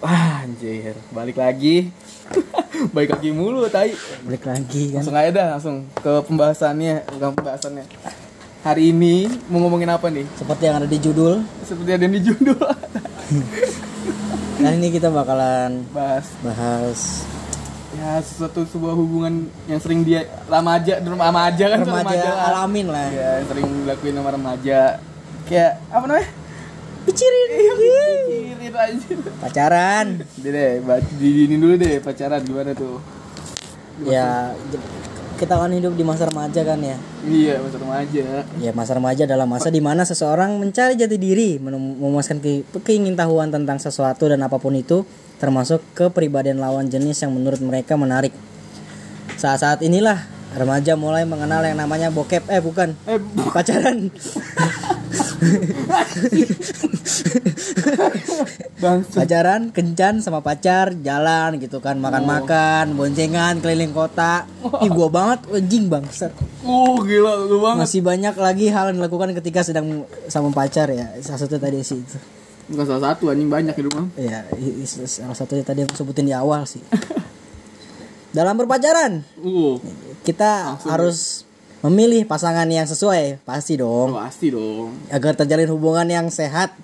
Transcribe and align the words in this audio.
Wah, 0.00 0.48
anjir, 0.48 0.96
balik 1.12 1.36
lagi. 1.36 1.92
balik 2.96 3.12
lagi 3.12 3.36
mulu, 3.36 3.68
tai. 3.68 3.92
balik 4.24 4.48
lagi 4.48 4.96
kan 4.96 5.04
Langsung 5.04 5.20
aja 5.20 5.28
dah, 5.28 5.46
langsung 5.52 5.76
ke 6.00 6.12
pembahasannya, 6.24 7.04
bukan 7.04 7.36
pembahasannya. 7.36 7.84
Hari 8.64 8.96
ini 8.96 9.28
mau 9.52 9.60
ngomongin 9.60 9.92
apa 9.92 10.08
nih? 10.08 10.24
seperti 10.40 10.72
yang 10.72 10.80
ada 10.80 10.88
di 10.88 10.96
judul 10.96 11.44
Seperti 11.68 11.90
ada 11.92 12.02
yang 12.08 12.16
di 12.16 12.24
judul. 12.24 12.56
dan 14.64 14.72
ini 14.80 14.88
kita 14.88 15.12
bakalan 15.12 15.84
Bahas 15.92 16.32
bahas 16.40 17.28
ya 17.92 18.24
sesuatu 18.24 18.64
sebuah 18.64 18.96
hubungan 18.96 19.52
yang 19.68 19.84
sering 19.84 20.00
dia 20.00 20.24
remaja, 20.48 20.96
remaja 21.04 21.64
kan 21.76 21.84
tuh 21.84 21.92
remaja 21.92 22.24
lah. 22.24 22.56
alamin 22.56 22.88
lah 22.88 23.12
Ya, 23.12 23.28
yang 23.36 23.46
sering 23.52 23.68
dilakuin 23.84 24.16
sama 24.16 24.32
remaja. 24.32 24.80
Kayak 25.48 25.80
apa 25.88 26.04
namanya? 26.04 26.28
pikirin 27.04 27.48
Pikirin 27.48 28.74
aja. 28.74 29.12
pacaran 29.40 30.06
Deh 30.36 30.76
di 31.16 31.28
ini 31.42 31.56
dulu 31.56 31.74
deh 31.74 31.98
pacaran 31.98 32.44
gimana 32.44 32.70
tuh? 32.72 33.00
ya 34.04 34.52
kita 35.34 35.54
kan 35.54 35.70
hidup 35.70 35.94
di 35.94 36.02
masa 36.02 36.26
remaja 36.26 36.60
kan 36.62 36.78
ya 36.78 36.94
Iya, 37.24 37.58
masa 37.58 37.76
remaja. 37.78 38.24
ya 38.58 38.70
masa 38.72 38.92
remaja 38.92 39.22
adalah 39.24 39.46
masa 39.46 39.68
di 39.68 39.80
mana 39.80 40.02
seseorang 40.02 40.54
mencari 40.54 40.94
jati 40.94 41.16
diri 41.16 41.56
memuaskan 41.58 42.38
ke, 42.38 42.62
keingintahuan 42.78 43.48
tentang 43.48 43.78
sesuatu 43.78 44.26
dan 44.26 44.38
apa 44.40 44.54
pun 44.54 44.74
itu 44.74 45.02
termasuk 45.36 45.80
kepribadian 45.94 46.58
lawan 46.58 46.86
jenis 46.86 47.18
yang 47.18 47.32
menurut 47.32 47.58
mereka 47.58 47.94
menarik 47.94 48.30
saat-saat 49.34 49.80
inilah 49.80 50.18
remaja 50.52 50.94
mulai 50.94 51.22
mengenal 51.22 51.62
yang 51.62 51.78
namanya 51.78 52.10
bokep 52.10 52.46
eh 52.46 52.58
bukan 52.58 52.94
Eh, 53.04 53.18
pacaran 53.48 54.10
bang, 54.10 54.12
pacaran 59.12 59.70
kencan 59.74 60.20
sama 60.22 60.40
pacar 60.40 60.94
jalan 61.00 61.58
gitu 61.58 61.82
kan 61.82 61.98
makan-makan 61.98 62.94
boncengan 62.94 63.58
keliling 63.58 63.90
kota. 63.90 64.46
Ih 64.84 64.90
gua 64.90 65.08
banget 65.10 65.40
anjing 65.50 65.90
bangsat. 65.90 66.32
Uh 66.62 66.98
gila 67.02 67.46
lu 67.46 67.58
banget. 67.62 67.86
masih 67.86 68.00
banyak 68.02 68.34
lagi 68.36 68.66
hal 68.70 68.92
yang 68.92 69.02
dilakukan 69.02 69.34
ketika 69.34 69.66
sedang 69.66 70.06
sama 70.30 70.50
pacar 70.54 70.90
ya. 70.90 71.10
Salah 71.20 71.40
satu 71.42 71.58
tadi 71.58 71.82
sih 71.82 71.98
itu. 71.98 72.18
Bukan 72.68 72.84
salah 72.84 73.14
satu 73.14 73.32
anjing 73.32 73.48
banyak 73.48 73.74
di 73.74 73.82
rumah. 73.88 74.06
ya 74.14 74.44
i- 74.54 74.84
i- 74.84 74.88
salah 75.08 75.34
satunya 75.34 75.64
tadi 75.64 75.82
yang 75.84 75.92
sebutin 75.92 76.28
di 76.28 76.34
awal 76.36 76.68
sih. 76.68 76.82
Dalam 78.28 78.60
berpacaran. 78.60 79.24
Uh, 79.40 79.80
kita 80.22 80.76
harus 80.84 81.47
memilih 81.84 82.26
pasangan 82.26 82.66
yang 82.66 82.86
sesuai 82.86 83.42
pasti 83.46 83.78
dong 83.78 84.16
pasti 84.18 84.50
dong. 84.50 84.94
agar 85.14 85.38
terjalin 85.38 85.70
hubungan 85.70 86.06
yang 86.10 86.26
sehat 86.28 86.74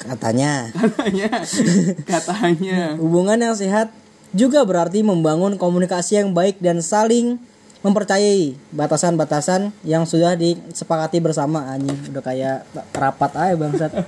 katanya 0.00 0.70
Katanya, 0.72 1.28
katanya. 2.16 2.80
Hubungan 2.96 3.36
yang 3.36 3.52
sehat 3.52 3.92
juga 4.32 4.64
berarti 4.64 5.02
membangun 5.04 5.58
komunikasi 5.60 6.22
yang 6.22 6.32
baik 6.32 6.62
dan 6.62 6.80
saling 6.80 7.36
mempercayai 7.80 8.56
batasan-batasan 8.76 9.72
yang 9.82 10.04
sudah 10.04 10.36
disepakati 10.36 11.18
bersama 11.18 11.64
anjing 11.72 11.96
udah 12.12 12.22
kayak 12.24 12.58
rapat 12.92 13.32
aja 13.36 13.54
bangsat. 13.56 13.92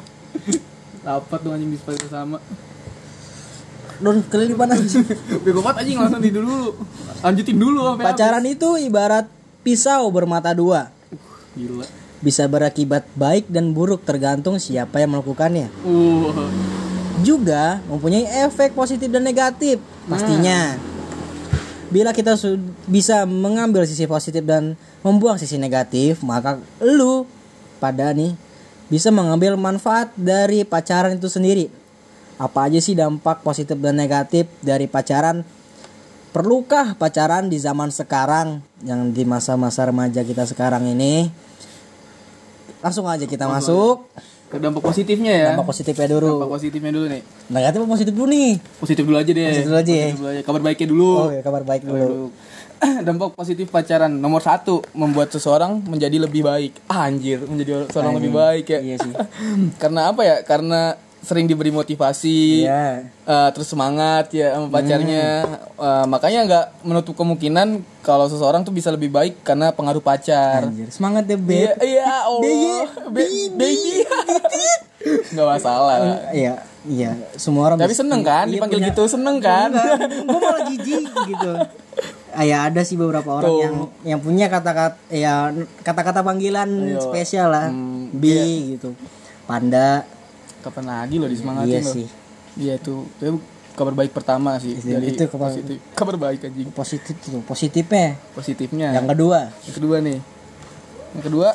Rapat 1.03 1.39
tuh 1.43 1.50
anjing 1.50 1.75
bisa 1.75 1.91
sama. 2.06 2.39
Don 3.98 4.23
kelilipan 4.28 4.70
anjing. 4.70 5.03
Bego 5.45 5.65
banget 5.65 5.83
anjing 5.83 5.98
langsung 5.98 6.23
di 6.23 6.31
dulu. 6.31 6.78
Lanjutin 7.25 7.59
dulu 7.59 7.81
sampai 7.91 8.05
Pacaran 8.06 8.45
itu 8.47 8.69
ibarat 8.78 9.27
pisau 9.62 10.10
bermata 10.10 10.50
dua. 10.52 10.91
Gila. 11.55 11.86
Bisa 12.22 12.46
berakibat 12.46 13.06
baik 13.18 13.50
dan 13.50 13.74
buruk 13.74 14.06
tergantung 14.06 14.58
siapa 14.62 15.02
yang 15.02 15.19
melakukannya. 15.19 15.70
Uh, 15.82 16.30
Juga 17.27 17.82
mempunyai 17.91 18.46
efek 18.46 18.74
positif 18.74 19.10
dan 19.10 19.22
negatif 19.27 19.78
pastinya. 20.06 20.78
Bila 21.92 22.10
kita 22.14 22.34
bisa 22.88 23.28
mengambil 23.28 23.84
sisi 23.84 24.09
positif 24.09 24.42
dan 24.42 24.75
membuang 25.04 25.37
sisi 25.37 25.60
negatif, 25.60 26.25
maka 26.25 26.56
lu 26.81 27.28
pada 27.76 28.16
nih 28.16 28.32
bisa 28.88 29.12
mengambil 29.12 29.60
manfaat 29.60 30.08
dari 30.16 30.64
pacaran 30.64 31.20
itu 31.20 31.28
sendiri. 31.28 31.69
Apa 32.41 32.70
aja 32.70 32.81
sih 32.81 32.97
dampak 32.97 33.44
positif 33.44 33.76
dan 33.76 33.98
negatif 33.98 34.48
dari 34.64 34.88
pacaran? 34.88 35.44
Perlukah 36.32 36.97
pacaran 36.97 37.53
di 37.53 37.60
zaman 37.60 37.93
sekarang 37.93 38.65
yang 38.88 39.12
di 39.12 39.20
masa-masa 39.28 39.84
remaja 39.84 40.25
kita 40.25 40.48
sekarang 40.48 40.88
ini? 40.88 41.28
Langsung 42.81 43.04
aja 43.04 43.28
kita 43.28 43.44
masuk. 43.47 44.09
ke 44.48 44.60
dampak 44.60 44.84
positifnya 44.84 45.32
ya. 45.32 45.48
Dampak 45.56 45.69
positifnya 45.72 46.09
dulu. 46.12 46.41
Dampak 46.41 46.53
positifnya 46.60 46.93
dulu 46.93 47.06
nih. 47.09 47.22
Negatif 47.48 47.78
apa 47.81 47.88
positif 47.88 48.12
dulu 48.12 48.26
nih? 48.28 48.50
Positif 48.81 49.03
dulu 49.09 49.16
aja 49.16 49.32
deh. 49.32 49.48
Positif 49.48 49.65
dulu 49.69 49.76
aja. 49.81 49.93
Positif 49.93 50.16
dulu 50.20 50.28
aja. 50.28 50.41
Kabar 50.44 50.60
baiknya 50.60 50.87
dulu. 50.93 51.12
Oh, 51.16 51.31
ya, 51.32 51.41
kabar 51.41 51.62
baik 51.65 51.82
dulu. 51.84 52.16
dampak 53.06 53.28
positif 53.32 53.66
pacaran 53.70 54.10
nomor 54.10 54.41
satu 54.43 54.82
membuat 54.93 55.31
seseorang 55.31 55.78
menjadi 55.87 56.19
lebih 56.19 56.43
baik 56.43 56.72
Ah, 56.91 57.06
anjir 57.06 57.38
menjadi 57.47 57.87
seorang 57.94 58.19
lebih 58.19 58.34
baik 58.34 58.66
ya 58.75 58.78
Iya 58.82 58.97
sih. 58.99 59.12
karena 59.82 60.10
apa 60.10 60.20
ya 60.26 60.37
karena 60.43 60.99
sering 61.22 61.47
diberi 61.47 61.71
motivasi 61.71 62.62
Iya. 62.62 63.06
eh, 63.06 63.49
terus 63.50 63.66
semangat 63.66 64.28
ya 64.31 64.53
sama 64.53 64.69
pacarnya 64.69 65.47
Eh, 65.75 66.06
makanya 66.06 66.41
nggak 66.44 66.66
menutup 66.83 67.15
kemungkinan 67.15 67.69
kalau 68.00 68.27
seseorang 68.27 68.60
tuh 68.60 68.71
bisa 68.71 68.87
lebih 68.88 69.09
baik 69.09 69.41
karena 69.41 69.71
pengaruh 69.71 69.99
pacar 69.99 70.62
Anjir, 70.65 70.87
semangat 70.88 71.25
ya, 71.25 71.34
iya 71.34 71.38
Beb. 71.38 71.71
iya 71.81 72.06
Allah 72.21 72.87
Be- 73.09 73.50
Beyi 73.53 73.94
nggak 75.32 75.47
masalah 75.49 75.99
Iya, 76.31 76.55
iya, 76.84 77.11
semua 77.34 77.66
orang 77.66 77.78
tapi 77.78 77.91
seneng 77.93 78.22
kan 78.22 78.47
iya, 78.47 78.55
dipanggil 78.56 78.78
punya- 78.78 78.91
gitu 78.91 79.03
seneng 79.09 79.37
kan 79.38 79.71
gue 79.75 80.38
malah 80.41 80.62
jijik 80.69 81.03
gitu. 81.06 81.53
Ah, 82.31 82.43
ya 82.43 82.65
ada 82.65 82.81
sih 82.81 82.94
beberapa 82.94 83.28
orang 83.34 83.50
Tuh. 83.50 83.61
yang 83.61 83.75
yang 84.09 84.21
punya 84.21 84.47
kata-kata 84.49 84.97
ya 85.09 85.50
kata-kata 85.82 86.22
panggilan 86.22 86.71
Ayo. 86.88 87.03
spesial 87.03 87.50
lah. 87.50 87.69
Hmm, 87.69 88.09
B 88.11 88.25
gitu. 88.72 88.97
Panda. 89.44 90.06
Kapan 90.62 90.87
lagi 90.87 91.15
lo 91.17 91.27
disemangatin 91.27 91.69
Iya 91.69 91.81
lo 91.81 91.93
sih. 91.93 92.06
iya 92.55 92.75
tuh 92.78 93.05
itu 93.17 93.37
kabar 93.73 93.93
baik 93.93 94.12
pertama 94.12 94.56
sih 94.56 94.73
Itu- 94.75 94.87
dari 94.87 95.11
itu 95.11 95.25
kabar- 95.27 95.50
positif 95.50 95.77
kabar 95.93 96.17
baik 96.17 96.41
anjing 96.45 96.69
Positif 96.71 97.15
tuh, 97.19 97.43
positifnya. 97.43 98.15
positifnya 98.33 98.89
Yang 98.95 99.06
kedua, 99.11 99.39
yang 99.61 99.75
kedua 99.75 99.97
nih 99.99 100.19
yang 101.12 101.23
kedua 101.23 101.49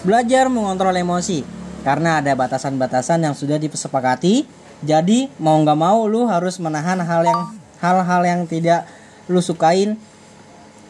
belajar 0.00 0.46
mengontrol 0.46 0.94
emosi 0.94 1.42
karena 1.80 2.18
ada 2.18 2.32
batasan-batasan 2.32 3.22
yang 3.22 3.34
sudah 3.34 3.56
disepakati. 3.56 4.46
Jadi 4.78 5.26
mau 5.36 5.58
nggak 5.58 5.74
mau 5.76 6.06
lu 6.06 6.22
harus 6.24 6.58
menahan 6.58 7.00
hal 7.00 7.22
yang 7.24 7.40
hal-hal 7.78 8.22
yang 8.22 8.40
tidak 8.46 8.86
lu 9.26 9.40
sukain 9.40 9.98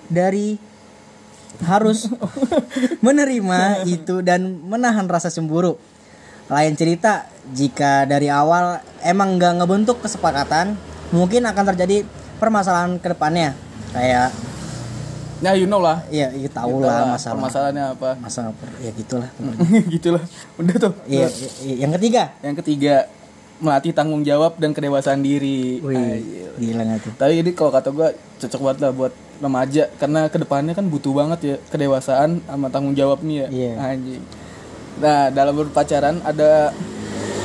dari 0.07 0.61
harus 1.59 2.05
menerima 3.07 3.89
itu 3.89 4.21
dan 4.21 4.45
menahan 4.63 5.07
rasa 5.07 5.29
cemburu. 5.29 5.81
Lain 6.48 6.72
cerita 6.75 7.28
jika 7.48 8.04
dari 8.04 8.28
awal 8.28 8.76
emang 9.00 9.36
nggak 9.36 9.60
ngebentuk 9.60 10.00
kesepakatan, 10.00 10.76
mungkin 11.10 11.44
akan 11.44 11.64
terjadi 11.72 12.04
permasalahan 12.36 12.97
ke 12.97 13.12
depannya. 13.12 13.53
Kayak 13.92 14.32
ya 15.38 15.54
you 15.54 15.64
know 15.64 15.78
lah 15.78 16.03
ya, 16.09 16.34
ya 16.34 16.50
tahu 16.50 16.82
Kita 16.82 16.88
lah 16.88 17.14
masalah 17.14 17.34
permasalahannya 17.38 17.84
apa 17.94 18.10
masalah 18.19 18.50
ya 18.81 18.91
gitulah. 18.91 19.31
gitulah 19.94 20.25
udah 20.59 20.76
tuh 20.81 20.92
Iya, 21.06 21.31
iya, 21.62 21.75
yang 21.86 21.92
ketiga. 21.94 22.34
yang 22.42 22.56
ketiga 22.59 23.06
melatih 23.59 23.91
tanggung 23.91 24.22
jawab 24.22 24.54
dan 24.56 24.70
kedewasaan 24.70 25.19
diri 25.19 25.78
Wih, 25.78 25.94
Anjir. 25.94 26.50
gila 26.59 26.82
nggak 26.84 26.98
tuh? 27.03 27.12
tapi 27.15 27.32
ini 27.38 27.50
kalau 27.53 27.70
kata 27.70 27.91
gue 27.91 28.09
cocok 28.38 28.60
banget 28.60 28.78
lah 28.82 28.91
buat 28.94 29.12
remaja 29.38 29.82
karena 29.98 30.20
ke 30.26 30.38
depannya 30.38 30.75
kan 30.75 30.86
butuh 30.86 31.10
banget 31.10 31.38
ya 31.44 31.56
kedewasaan 31.66 32.38
sama 32.41 32.70
tanggung 32.70 32.94
jawab 32.94 33.19
nih 33.20 33.36
ya 33.36 33.47
Iya. 33.48 33.72
anjing 33.80 34.22
nah 34.98 35.28
dalam 35.28 35.54
berpacaran 35.56 36.18
ada 36.21 36.71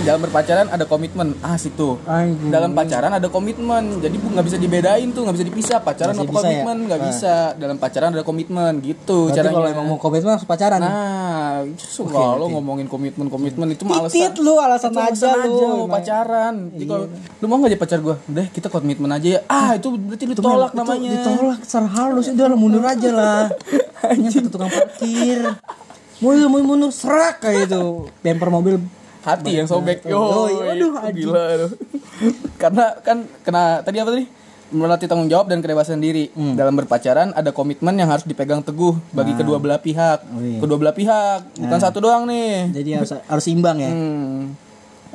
dalam 0.04 0.20
berpacaran 0.20 0.68
ada 0.68 0.84
komitmen 0.84 1.32
asik 1.42 1.80
tuh 1.80 1.96
Anjing. 2.04 2.52
dalam 2.52 2.76
pacaran 2.76 3.08
ada 3.10 3.24
komitmen 3.26 4.04
jadi 4.04 4.12
bu- 4.14 4.36
nggak 4.36 4.44
bisa 4.44 4.58
dibedain 4.60 5.08
tuh 5.08 5.24
nggak 5.24 5.32
bisa 5.32 5.46
dipisah 5.48 5.78
pacaran 5.80 6.12
apa 6.12 6.20
ya? 6.20 6.36
komitmen 6.36 6.78
nggak 6.84 7.00
Ah. 7.00 7.06
bisa 7.08 7.34
dalam 7.56 7.78
pacaran 7.78 8.12
ada 8.12 8.20
komitmen 8.22 8.84
gitu 8.84 9.32
Berarti 9.32 9.38
caranya 9.40 9.56
kalau 9.56 9.70
emang 9.72 9.86
mau 9.88 9.98
komitmen 9.98 10.36
harus 10.36 10.44
pacaran. 10.44 10.76
nah 10.78 11.64
suka 11.80 12.20
lo 12.36 12.52
ngomongin 12.52 12.84
komitmen 12.86 13.32
komitmen 13.32 13.64
itu 13.70 13.88
mah 13.88 14.04
Titit 14.04 14.36
alasan 14.36 14.44
lu 14.44 14.54
alasan 14.58 14.92
itu 14.92 15.00
aja 15.00 15.08
alasan 15.08 15.32
lu. 15.40 15.56
aja 15.56 15.64
emang. 15.72 15.88
pacaran 15.90 16.56
jadi 16.70 16.84
kalau 16.84 17.06
lu 17.40 17.46
mau 17.48 17.56
nggak 17.56 17.72
jadi 17.72 17.80
pacar 17.80 18.00
gue 18.02 18.16
udah 18.28 18.46
kita 18.52 18.68
komitmen 18.68 19.08
aja 19.10 19.28
ya 19.30 19.40
ah 19.48 19.72
itu 19.72 19.88
berarti 19.88 20.24
lu 20.26 20.34
tolak 20.36 20.72
Itu 20.74 20.80
namanya 20.84 21.10
Ditolak 21.16 21.60
secara 21.64 21.88
halus 21.90 22.28
udah 22.28 22.60
mundur 22.60 22.84
aja 22.84 23.10
lah. 23.10 23.44
Hanya 24.04 24.28
satu 24.28 24.52
tukang 24.52 24.68
parkir. 24.68 25.48
Mundur 26.24 26.48
mundur, 26.48 26.66
mundur 26.66 26.90
serak 26.90 27.38
kayak 27.40 27.68
itu. 27.68 28.08
Bumper 28.18 28.50
mobil 28.50 28.76
hati 29.22 29.52
yang 29.54 29.68
sobek 29.68 30.04
yo 30.04 30.16
Oh, 30.16 30.48
iya. 30.48 30.72
Aduh, 30.74 30.92
gila 31.12 31.44
lu. 31.58 31.68
karena 32.62 32.96
kan 32.98 33.18
kena 33.42 33.64
tadi 33.82 33.98
apa 33.98 34.10
tadi 34.10 34.26
melatih 34.70 35.06
tanggung 35.06 35.28
jawab 35.28 35.46
dan 35.46 35.60
kedewasaan 35.60 36.00
diri 36.00 36.28
Hmm. 36.30 36.56
dalam 36.56 36.74
berpacaran 36.74 37.30
ada 37.32 37.52
komitmen 37.52 37.94
yang 37.94 38.08
harus 38.08 38.24
dipegang 38.24 38.60
teguh 38.60 38.96
bagi 39.12 39.32
kedua 39.34 39.58
belah 39.58 39.78
pihak 39.78 40.24
Oh, 40.26 40.40
iya. 40.40 40.58
kedua 40.58 40.78
belah 40.78 40.92
pihak 40.92 41.40
bukan 41.58 41.80
satu 41.80 42.00
doang 42.00 42.26
nih 42.26 42.74
Jadi 42.74 42.90
harus 42.96 43.12
harus 43.14 43.46
imbang 43.48 43.78
ya. 43.78 43.92
Hmm, 43.92 44.56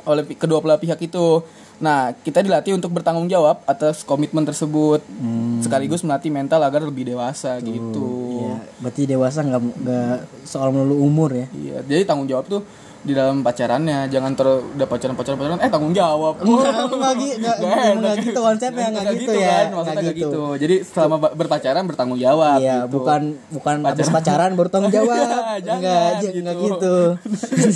oleh 0.09 0.25
kedua 0.33 0.57
belah 0.59 0.81
pihak 0.81 0.97
itu. 0.99 1.45
Nah, 1.79 2.11
kita 2.11 2.43
dilatih 2.43 2.75
untuk 2.75 2.91
bertanggung 2.91 3.31
jawab 3.31 3.63
atas 3.63 4.03
komitmen 4.03 4.43
tersebut, 4.43 4.99
Hmm. 5.05 5.63
sekaligus 5.63 6.03
melatih 6.03 6.27
mental 6.27 6.59
agar 6.59 6.83
lebih 6.83 7.07
dewasa 7.07 7.55
gitu. 7.63 8.35
Iya, 8.35 8.53
berarti 8.83 9.01
dewasa 9.07 9.39
nggak 9.45 9.61
nggak 9.79 10.17
soal 10.43 10.75
melulu 10.75 10.99
umur 10.99 11.31
ya. 11.31 11.47
Iya, 11.55 11.77
jadi 11.87 12.03
tanggung 12.03 12.27
jawab 12.27 12.51
tuh 12.51 12.61
di 12.99 13.13
dalam 13.13 13.39
pacarannya, 13.39 14.07
jangan 14.07 14.31
ter 14.33 14.43
udah 14.45 14.83
pacaran 14.85 15.13
pacaran 15.13 15.35
pacaran, 15.35 15.57
eh 15.57 15.67
tanggung 15.67 15.91
jawab. 15.91 16.35
Enggak, 16.37 16.71
enggak 16.85 17.13
gi- 17.21 17.35
enggak- 17.37 17.57
Nggak 17.57 17.79
enggak 17.87 18.11
enak. 18.11 18.15
gitu 18.21 18.39
konsepnya, 18.41 18.85
enggak 18.89 19.13
gitu 19.15 19.31
ya. 19.31 19.47
kan, 19.47 19.63
Enggak 19.63 19.71
maksudnya 19.73 19.95
nggak 19.95 20.13
gitu. 20.13 20.27
gitu. 20.29 20.43
Jadi 20.57 20.75
selama 20.83 21.15
berpacaran 21.31 21.83
bertanggung 21.85 22.19
jawab. 22.19 22.59
Iya, 22.59 22.75
gitu. 22.77 22.91
bukan 22.91 23.21
bukan 23.49 23.75
habis 23.83 24.07
pacaran 24.09 24.51
baru 24.53 24.69
tanggung 24.69 24.91
jawab. 24.99 25.17
Jangan, 25.59 25.77
enggak 25.77 25.99
aja 26.11 26.27
gitu. 26.27 26.39
enggak 26.41 26.57
gitu. 26.59 26.95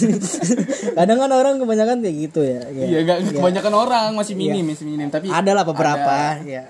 Kadang 0.98 1.18
kan 1.20 1.32
orang 1.32 1.54
kebanyakan 1.58 1.98
kayak 2.00 2.18
gitu 2.22 2.42
ya. 2.42 2.60
Iya, 2.70 2.98
nggak 3.02 3.18
kebanyakan 3.34 3.74
orang 3.74 4.10
masih 4.14 4.34
minim, 4.34 4.66
masih 4.66 4.86
minim. 4.86 5.08
Tapi 5.08 5.28
Ada 5.28 5.52
lah 5.52 5.64
beberapa 5.64 6.16
ya. 6.44 6.68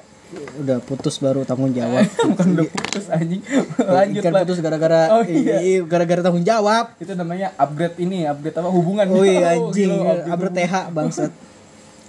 Udah 0.59 0.77
putus 0.81 1.17
baru 1.17 1.45
tanggung 1.45 1.73
jawab. 1.73 2.05
bukan 2.33 2.47
udah 2.57 2.67
putus 2.69 3.05
anjing. 3.09 3.41
Lanjut 3.79 4.21
Ikan 4.21 4.33
putus 4.43 4.57
gara-gara 4.59 5.01
Oh, 5.13 5.23
iya. 5.25 5.61
iya, 5.61 5.79
gara-gara 5.85 6.21
tanggung 6.21 6.45
jawab. 6.45 6.93
Itu 6.97 7.13
namanya 7.13 7.53
upgrade 7.57 7.97
ini, 8.01 8.25
upgrade 8.25 8.57
apa 8.57 8.69
hubungan. 8.69 9.05
Wih 9.13 9.39
Oh, 9.39 9.49
anjing, 9.53 9.91
gila, 9.93 10.27
upgrade 10.29 10.55
TH 10.57 10.73
bangsat. 10.93 11.31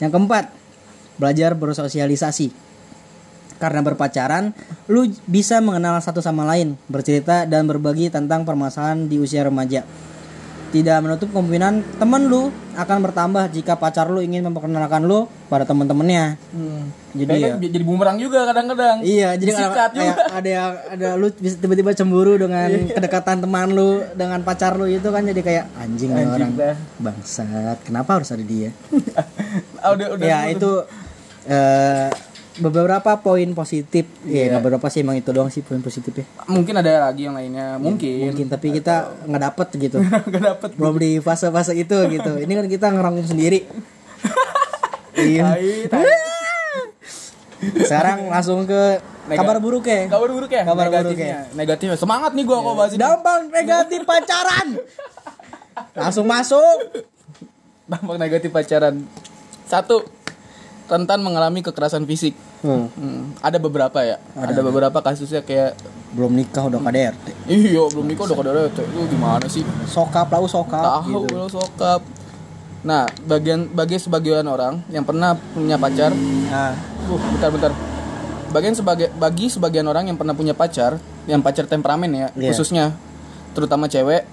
Yang 0.00 0.10
keempat, 0.10 0.44
belajar 1.20 1.50
bersosialisasi. 1.54 2.50
Karena 3.62 3.80
berpacaran, 3.86 4.50
lu 4.90 5.08
bisa 5.30 5.62
mengenal 5.62 5.96
satu 6.02 6.18
sama 6.18 6.42
lain, 6.44 6.74
bercerita 6.90 7.46
dan 7.46 7.64
berbagi 7.70 8.10
tentang 8.10 8.42
permasalahan 8.42 9.06
di 9.06 9.16
usia 9.22 9.46
remaja. 9.46 9.86
Tidak 10.74 10.98
menutup 10.98 11.30
kemungkinan 11.30 12.02
temen 12.02 12.26
lu 12.26 12.50
akan 12.74 12.98
bertambah 13.00 13.46
jika 13.48 13.78
pacar 13.78 14.10
lu 14.10 14.18
ingin 14.18 14.42
memperkenalkan 14.42 15.06
lu 15.06 15.30
pada 15.46 15.62
teman-temannya. 15.62 16.34
Hmm. 16.50 16.90
Jadi 17.14 17.30
Jadi 17.30 17.46
ya. 17.62 17.70
jadi 17.70 17.84
bumerang 17.86 18.18
juga 18.18 18.42
kadang-kadang. 18.42 18.98
Iya, 19.00 19.38
jadi 19.38 19.54
kayak, 19.54 19.70
juga. 19.94 20.12
ada 20.34 20.48
yang 20.50 20.70
ada 20.90 21.08
lu 21.14 21.30
bisa 21.30 21.54
tiba-tiba 21.56 21.94
cemburu 21.94 22.34
dengan 22.34 22.66
Iya. 22.66 22.90
kedekatan 22.90 23.38
teman 23.38 23.70
lu 23.70 24.02
dengan 24.12 24.42
pacar 24.42 24.74
lu 24.74 24.90
itu 24.90 25.06
kan 25.06 25.22
jadi 25.22 25.38
kayak 25.38 25.64
anjing, 25.78 26.10
Anjing 26.10 26.50
orang 26.50 26.52
dah. 26.58 26.76
bangsat. 26.98 27.78
Kenapa 27.86 28.18
harus 28.18 28.34
ada 28.34 28.42
dia? 28.42 28.74
Ah, 29.78 29.94
udah 29.94 30.16
udah. 30.16 30.26
ya 30.26 30.38
itu 30.50 30.70
eh, 31.46 32.08
beberapa 32.62 33.18
poin 33.18 33.50
positif. 33.56 34.06
Ya, 34.22 34.46
nggak 34.50 34.62
beberapa 34.62 34.86
sih 34.86 35.02
emang 35.02 35.18
itu 35.18 35.30
doang 35.34 35.50
sih 35.50 35.66
poin 35.66 35.82
positifnya. 35.82 36.22
Mungkin 36.46 36.74
ada 36.78 37.10
lagi 37.10 37.26
yang 37.26 37.34
lainnya, 37.34 37.80
mungkin. 37.82 38.30
Mungkin 38.30 38.46
tapi 38.46 38.70
kita 38.70 39.10
nggak 39.26 39.42
dapet 39.50 39.68
gitu. 39.78 39.98
Gak 40.34 40.42
dapet. 40.42 40.70
Belum 40.78 40.94
di 40.98 41.18
fase-fase 41.18 41.74
itu 41.74 41.96
gitu. 42.10 42.38
Ini 42.38 42.52
kan 42.54 42.66
kita 42.70 42.86
ngerangkum 42.94 43.26
sendiri. 43.26 43.66
iya. 45.18 45.58
Sekarang 47.88 48.28
langsung 48.28 48.68
ke 48.68 49.00
Nega- 49.24 49.40
kabar 49.40 49.56
buruk 49.56 49.88
ya. 49.88 50.04
Kabar 50.06 50.28
buruk 50.28 50.50
ya? 50.52 50.62
Kabar 50.68 50.86
buruk 50.92 51.16
Negatifnya. 51.16 51.38
Negatifnya. 51.56 51.96
Semangat 51.96 52.36
nih 52.36 52.44
gua 52.44 52.60
kok 52.60 52.74
bahas 52.76 52.92
ini. 52.92 53.00
Dampak 53.00 53.38
negatif 53.48 54.00
pacaran. 54.04 54.68
Langsung 55.96 56.26
masuk. 56.28 56.76
Dampak 57.88 58.16
negatif 58.20 58.50
pacaran. 58.52 59.00
Satu, 59.64 60.04
rentan 60.84 61.20
mengalami 61.20 61.60
kekerasan 61.60 62.04
fisik. 62.04 62.36
Hmm. 62.60 62.88
Hmm, 62.92 63.32
ada 63.40 63.56
beberapa 63.56 64.00
ya. 64.00 64.20
Ada, 64.32 64.60
beberapa 64.60 64.98
kasusnya 65.00 65.40
kayak 65.40 65.76
Belum 66.14 66.30
nikah 66.30 66.64
udah 66.64 66.78
KDRT. 66.78 67.26
iya 67.50 67.82
belum 67.90 68.06
nikah 68.06 68.24
udah 68.24 68.36
kadang 68.38 68.70
itu 68.70 68.82
gimana 69.10 69.46
sih? 69.50 69.66
Sokap 69.84 70.30
lau 70.30 70.46
sokap 70.46 71.02
Tahu 71.02 71.26
gitu. 71.26 71.34
lo 71.34 71.46
sokap. 71.46 72.00
Nah, 72.84 73.08
bagian 73.24 73.66
bagi 73.66 73.96
sebagian 73.96 74.44
orang 74.44 74.84
yang 74.88 75.02
pernah 75.02 75.32
punya 75.34 75.80
pacar, 75.80 76.12
Nah, 76.12 76.76
uh, 77.08 77.18
bentar 77.32 77.48
bentar. 77.48 77.72
Bagian 78.52 78.76
sebagai 78.76 79.08
bagi 79.10 79.50
sebagian 79.50 79.88
orang 79.88 80.06
yang 80.06 80.14
pernah 80.14 80.36
punya 80.36 80.54
pacar, 80.54 81.00
yang 81.26 81.40
pacar 81.40 81.64
temperamen 81.64 82.12
ya, 82.12 82.28
Iya. 82.30 82.52
khususnya 82.52 82.92
terutama 83.50 83.88
cewek 83.88 84.28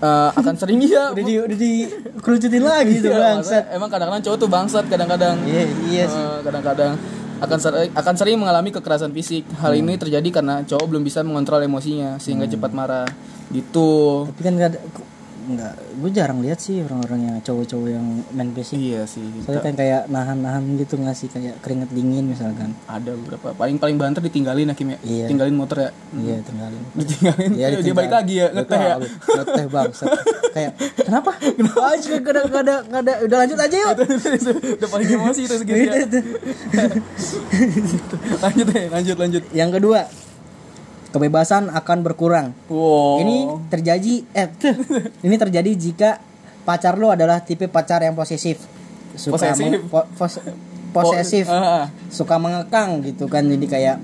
eh, 0.00 0.30
akan 0.34 0.54
sering 0.56 0.78
iya. 0.80 1.12
udah 1.12 1.24
di 1.24 1.34
udah 1.36 1.58
di 1.58 1.72
kerucutin 2.18 2.64
lagi 2.64 3.00
tuh 3.00 3.12
Iya, 3.12 3.20
bangsat. 3.36 3.64
Emang 3.72 3.88
kadang-kadang 3.92 4.22
cowok 4.24 4.38
tuh 4.40 4.48
bangsat 4.48 4.84
kadang-kadang. 4.88 5.36
Iya, 5.44 5.62
iya 5.88 6.04
sih. 6.08 6.20
Eh, 6.20 6.38
kadang-kadang 6.42 6.92
akan 7.40 7.58
sering 7.58 7.88
akan 7.96 8.14
sering 8.16 8.36
mengalami 8.36 8.68
kekerasan 8.68 9.12
fisik. 9.12 9.48
Hal 9.60 9.72
Hmm. 9.72 9.80
ini 9.80 9.92
terjadi 9.96 10.28
karena 10.28 10.60
cowok 10.64 10.86
belum 10.88 11.02
bisa 11.04 11.24
mengontrol 11.24 11.64
emosinya 11.64 12.20
sehingga 12.20 12.44
cepat 12.44 12.72
marah. 12.72 13.08
Gitu. 13.50 14.28
Tapi 14.30 14.40
kan 14.44 14.54
enggak 15.50 15.70
enggak 15.74 15.90
gue 16.00 16.10
jarang 16.12 16.38
lihat 16.40 16.58
sih 16.60 16.80
orang-orang 16.80 17.20
yang 17.28 17.36
cowok-cowok 17.44 17.88
yang 17.90 18.06
main 18.32 18.50
fisik. 18.56 18.76
Iya 18.80 19.02
sih. 19.04 19.24
Soalnya 19.44 19.62
kan 19.64 19.74
kayak 19.76 20.02
nahan-nahan 20.08 20.64
gitu 20.80 20.96
ngasih 20.96 21.28
kayak 21.30 21.54
keringet 21.60 21.90
dingin 21.92 22.24
misalkan. 22.30 22.72
Ada 22.86 23.12
beberapa. 23.16 23.52
Paling 23.54 23.76
paling 23.76 23.96
banter 24.00 24.22
ditinggalin 24.24 24.72
Hakim 24.72 24.96
ya. 24.96 24.98
Iya. 25.04 25.26
Tinggalin 25.28 25.56
motor 25.56 25.76
ya. 25.84 25.90
Iya, 26.16 26.36
tinggalin. 26.42 26.82
Ditinggalin. 26.96 27.50
Iya, 27.54 27.66
dia 27.82 27.94
balik 27.94 28.12
lagi 28.12 28.34
ya 28.40 28.46
ngeteh 28.54 28.80
ya. 28.80 28.94
Ngeteh 29.00 29.66
bangsat. 29.68 30.08
kayak 30.50 30.72
kenapa? 31.06 31.30
Kenapa? 31.60 31.80
Oh, 31.80 31.94
gak 31.94 32.32
ada, 32.32 32.42
gak 32.48 32.62
ada, 32.64 32.76
gak 32.88 33.00
ada. 33.04 33.14
Udah 33.26 33.36
lanjut 33.44 33.58
aja 33.60 33.76
yuk. 33.76 33.94
Udah 34.80 34.88
paling 34.88 35.08
emosi 35.12 35.40
itu 35.44 35.54
segitu 35.60 35.76
ya. 35.76 35.92
lanjut 38.44 38.66
deh, 38.70 38.86
lanjut 38.88 39.16
lanjut. 39.18 39.42
Yang 39.52 39.70
kedua, 39.80 40.00
kebebasan 41.10 41.68
akan 41.68 41.98
berkurang. 42.00 42.46
Wow. 42.66 43.18
Ini 43.18 43.36
terjadi 43.66 44.14
eh 44.30 44.48
ini 45.26 45.36
terjadi 45.36 45.70
jika 45.70 46.10
pacar 46.62 46.94
lu 46.94 47.08
adalah 47.08 47.40
tipe 47.40 47.66
pacar 47.66 48.00
yang 48.00 48.14
posesif. 48.14 48.62
Suka 49.12 49.34
Posesif. 49.36 49.66
meng- 49.66 49.86
po- 49.86 50.06
pos- 50.12 50.42
posesif. 50.90 51.44
Po- 51.44 51.52
ah, 51.52 51.82
ah. 51.82 51.86
Suka 52.06 52.36
mengekang 52.36 53.02
gitu 53.02 53.26
kan. 53.26 53.42
Jadi 53.42 53.66
kayak 53.66 53.98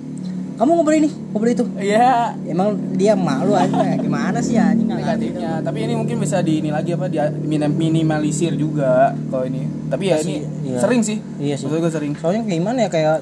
kamu 0.56 0.72
ngobrol 0.72 0.96
ini, 0.96 1.10
ngobrol 1.30 1.52
itu. 1.52 1.64
Iya. 1.76 2.32
Emang 2.44 2.74
dia 2.92 3.12
malu 3.12 3.52
aja 3.52 3.92
gimana 3.96 4.40
sih 4.40 4.56
anjing 4.56 4.88
negatifnya 4.88 5.60
tapi 5.60 5.84
ini 5.84 5.92
mungkin 5.92 6.16
bisa 6.16 6.40
di 6.40 6.58
ini 6.58 6.72
lagi 6.72 6.90
apa 6.90 7.06
minim- 7.36 7.70
minimalisir 7.72 8.56
juga 8.56 9.12
kalau 9.28 9.44
ini 9.44 9.68
tapi 9.86 10.08
ya 10.08 10.16
ini 10.18 10.42
iya. 10.64 10.80
sering 10.80 11.04
sih 11.04 11.20
Iya 11.36 11.54
sih. 11.54 11.68
Maksud 11.68 11.78
gue 11.78 11.92
sering 11.92 12.12
Soalnya 12.16 12.42
gimana 12.42 12.82
ya 12.82 12.90
kayak 12.90 13.20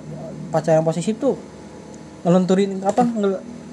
pacar 0.49 0.79
yang 0.79 0.87
posesif 0.87 1.19
tuh 1.19 1.35
ngelenturin 2.23 2.81
apa 2.81 3.03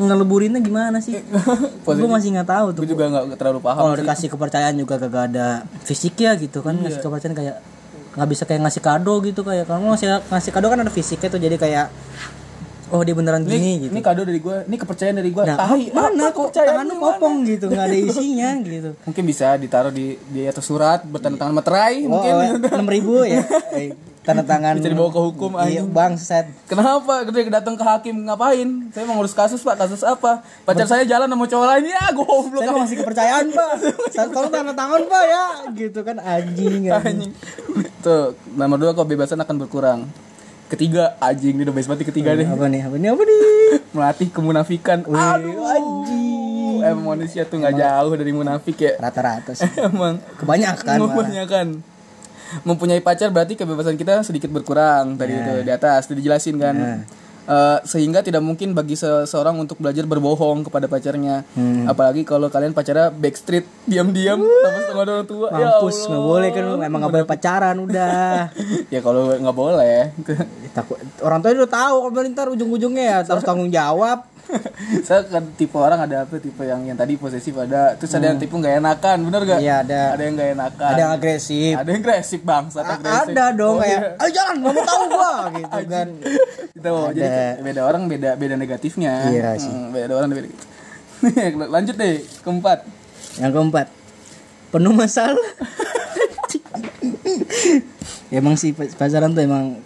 ngeleburinnya 0.01 0.59
gimana 0.59 0.97
sih? 0.97 1.21
Gue 1.85 2.07
masih 2.07 2.33
nggak 2.33 2.49
tahu 2.49 2.67
tuh. 2.71 2.81
gue 2.81 2.91
juga 2.91 3.05
nggak 3.07 3.35
terlalu 3.35 3.59
paham 3.59 3.81
Kalau 3.81 3.93
sih. 3.93 4.01
dikasih 4.01 4.27
kepercayaan 4.29 4.75
juga 4.75 4.95
kagak 4.97 5.23
ada 5.29 5.47
fisiknya 5.81 6.33
gitu 6.35 6.59
kan 6.59 6.75
ngasih 6.75 6.99
kepercayaan 6.99 7.33
kayak 7.33 7.55
nggak 8.11 8.27
bisa 8.27 8.43
kayak 8.43 8.61
ngasih 8.61 8.81
kado 8.81 9.15
gitu 9.21 9.41
kayak 9.41 9.63
kalau 9.63 9.87
ngasih 9.89 10.07
ngasih 10.25 10.51
kado 10.51 10.67
kan 10.67 10.79
ada 10.79 10.91
fisiknya 10.91 11.27
tuh 11.27 11.39
jadi 11.39 11.55
kayak 11.55 11.87
oh 12.89 12.99
dia 12.99 13.15
beneran 13.15 13.39
ini, 13.41 13.49
gini 13.49 13.71
gitu. 13.79 13.91
ini 13.91 14.01
kado 14.01 14.21
dari 14.21 14.35
gue 14.37 14.57
ini 14.65 14.75
kepercayaan 14.75 15.15
dari 15.15 15.31
gue 15.31 15.39
Nah, 15.41 15.55
tahi 15.57 15.85
mana 15.89 16.27
kok 16.29 16.51
tangan 16.51 16.83
lu 16.83 16.93
mana? 16.93 17.03
kopong 17.07 17.35
gitu 17.45 17.65
nggak 17.65 17.85
ada 17.85 17.95
isinya 18.03 18.49
gitu. 18.59 18.89
mungkin 19.01 19.23
bisa 19.23 19.55
ditaruh 19.55 19.89
di 19.89 20.19
di 20.27 20.43
atas 20.43 20.61
surat 20.61 20.99
bertanda 21.01 21.39
tangan 21.39 21.55
materai 21.55 22.03
Oh, 22.03 22.19
mungkin 22.19 22.33
enam 22.59 22.83
ribu 22.85 23.23
ya. 23.23 23.47
Tanda 24.21 24.45
tangan. 24.45 24.77
Bisa 24.77 24.93
dibawa 24.93 25.09
ke 25.09 25.17
hukum, 25.17 25.57
Iya, 25.57 25.81
bangsat. 25.81 26.45
Kenapa? 26.69 27.25
Gede 27.25 27.49
datang 27.49 27.73
ke 27.73 27.81
hakim 27.81 28.21
ngapain? 28.21 28.93
Saya 28.93 29.09
mau 29.09 29.17
ngurus 29.17 29.33
kasus 29.33 29.65
pak, 29.65 29.81
kasus 29.81 30.05
apa? 30.05 30.45
Pacar 30.61 30.85
saya 30.85 31.01
jalan 31.09 31.25
sama 31.25 31.49
cowok 31.49 31.65
lain 31.65 31.89
ya, 31.89 32.13
goblok. 32.13 32.61
Saya 32.61 32.69
mau 32.69 32.85
ngasih 32.85 32.97
kepercayaan 33.01 33.45
pak. 33.49 33.71
Tolong 34.29 34.53
tanda 34.53 34.73
tangan 34.77 35.01
pak 35.09 35.23
ya. 35.25 35.45
Gitu 35.73 35.99
kan 36.05 36.21
anjing. 36.21 36.85
anjing. 36.85 37.33
Tuh, 37.99 38.37
nomor 38.53 38.77
dua 38.77 38.93
kebebasan 38.93 39.41
akan 39.41 39.55
berkurang. 39.57 40.05
Ketiga, 40.69 41.17
anjing 41.17 41.57
ini 41.57 41.65
udah 41.65 41.75
best 41.75 41.89
banget 41.89 42.07
ketiga 42.07 42.37
deh. 42.37 42.45
Apa 42.45 42.69
nih? 42.69 42.85
Apa 42.85 42.95
nih? 42.95 43.09
Apa 43.11 43.23
nih? 43.25 43.39
Melatih 43.97 44.29
kemunafikan. 44.29 45.01
Aduh, 45.03 45.65
anjing. 45.65 46.79
Emang 46.79 47.17
manusia 47.17 47.43
tuh 47.43 47.57
nggak 47.57 47.73
jauh 47.73 48.13
dari 48.15 48.31
munafik 48.31 48.77
ya. 48.77 48.95
Rata-rata 48.97 49.51
sih. 49.51 49.65
Emang 49.89 50.21
Kebanyakan. 50.37 50.97
kebanyakan. 51.09 51.67
Mempunyai 52.67 52.99
pacar 52.99 53.31
berarti 53.31 53.55
kebebasan 53.55 53.95
kita 53.95 54.21
sedikit 54.27 54.51
berkurang 54.51 55.15
tadi 55.15 55.33
itu 55.35 55.53
di 55.63 55.71
atas 55.71 56.07
itu 56.09 56.19
dijelasin 56.19 56.55
kan. 56.59 56.75
Nah. 56.75 57.01
Eh, 57.51 57.79
sehingga 57.83 58.23
tidak 58.23 58.39
mungkin 58.45 58.71
bagi 58.71 58.95
seseorang 58.95 59.59
untuk 59.59 59.75
belajar 59.81 60.07
berbohong 60.07 60.71
kepada 60.71 60.87
pacarnya. 60.87 61.43
Hmm. 61.51 61.83
Apalagi 61.83 62.23
kalau 62.23 62.53
kalian 62.53 62.71
pacarnya 62.71 63.11
backstreet 63.11 63.67
diam-diam 63.89 64.39
tanpa 64.39 64.79
setengah 64.85 65.03
orang 65.03 65.27
tua. 65.27 65.47
Ya 65.51 65.67
Mampus 65.81 65.97
nggak 66.07 66.23
boleh 66.31 66.49
kan 66.55 66.63
emang 66.79 66.99
nggak 67.03 67.13
boleh 67.17 67.27
pacaran 67.27 67.75
udah. 67.83 68.55
ya 68.93 68.99
kalau 69.03 69.35
nggak 69.35 69.57
boleh. 69.57 70.15
Takut 70.71 70.95
orang 71.19 71.43
tua 71.43 71.51
udah 71.51 71.71
tahu 71.75 71.95
kalau 72.07 72.29
ntar 72.31 72.47
ujung-ujungnya 72.55 73.03
ya 73.03 73.17
harus 73.27 73.43
tanggung 73.43 73.67
jawab. 73.67 74.30
saya 75.07 75.23
kan 75.23 75.43
tipe 75.51 75.73
orang 75.73 75.99
ada 76.01 76.23
apa 76.23 76.35
tipe 76.37 76.61
yang 76.61 76.83
yang 76.83 76.93
tadi 76.93 77.15
posesif 77.15 77.55
ada 77.55 77.93
terus 77.93 78.11
ada 78.11 78.25
yang 78.25 78.37
tipe 78.37 78.51
nggak 78.51 78.77
enakan 78.77 79.17
bener 79.23 79.41
gak 79.43 79.57
Hmm. 79.57 79.63
Iya, 79.63 79.75
ada. 79.81 80.01
ada 80.11 80.21
yang 80.21 80.33
nggak 80.33 80.49
enakan 80.53 80.89
Ada 80.89 80.99
yang 80.99 81.11
agresif. 81.13 81.73
ada 81.73 81.87
yang 81.87 82.01
agresif 82.01 82.41
agresif 82.43 83.29
ada 83.29 83.45
dong 83.51 83.75
Oh, 83.75 83.79
kayak, 83.79 83.99
iya. 83.99 84.09
ayo 84.17 84.29
jalan, 84.31 84.55
nggak 84.57 84.71
mau 84.71 84.83
tahu 84.83 85.03
gua 85.07 85.31
gitu 85.57 85.79
kan. 85.87 86.07
gitu 86.71 86.93
jadi 87.13 87.39
beda 87.59 87.81
orang 87.83 88.03
beda 88.05 88.29
beda 88.35 88.55
negatifnya 88.55 89.13
Iya 89.27 89.55
sih. 89.55 89.67
Hmm, 89.67 89.91
beda 89.91 90.13
orang 90.13 90.29
beda 90.31 90.49
lanjut 91.71 91.95
deh 91.95 92.15
keempat 92.39 92.79
Yang 93.37 93.51
keempat, 93.53 93.87
penuh 94.69 94.91
masalah. 94.91 95.47
emang 98.29 98.55
sih 98.55 98.71
pa- 98.71 98.89
pacaran 98.89 99.31
tuh 99.31 99.41
emang 99.41 99.79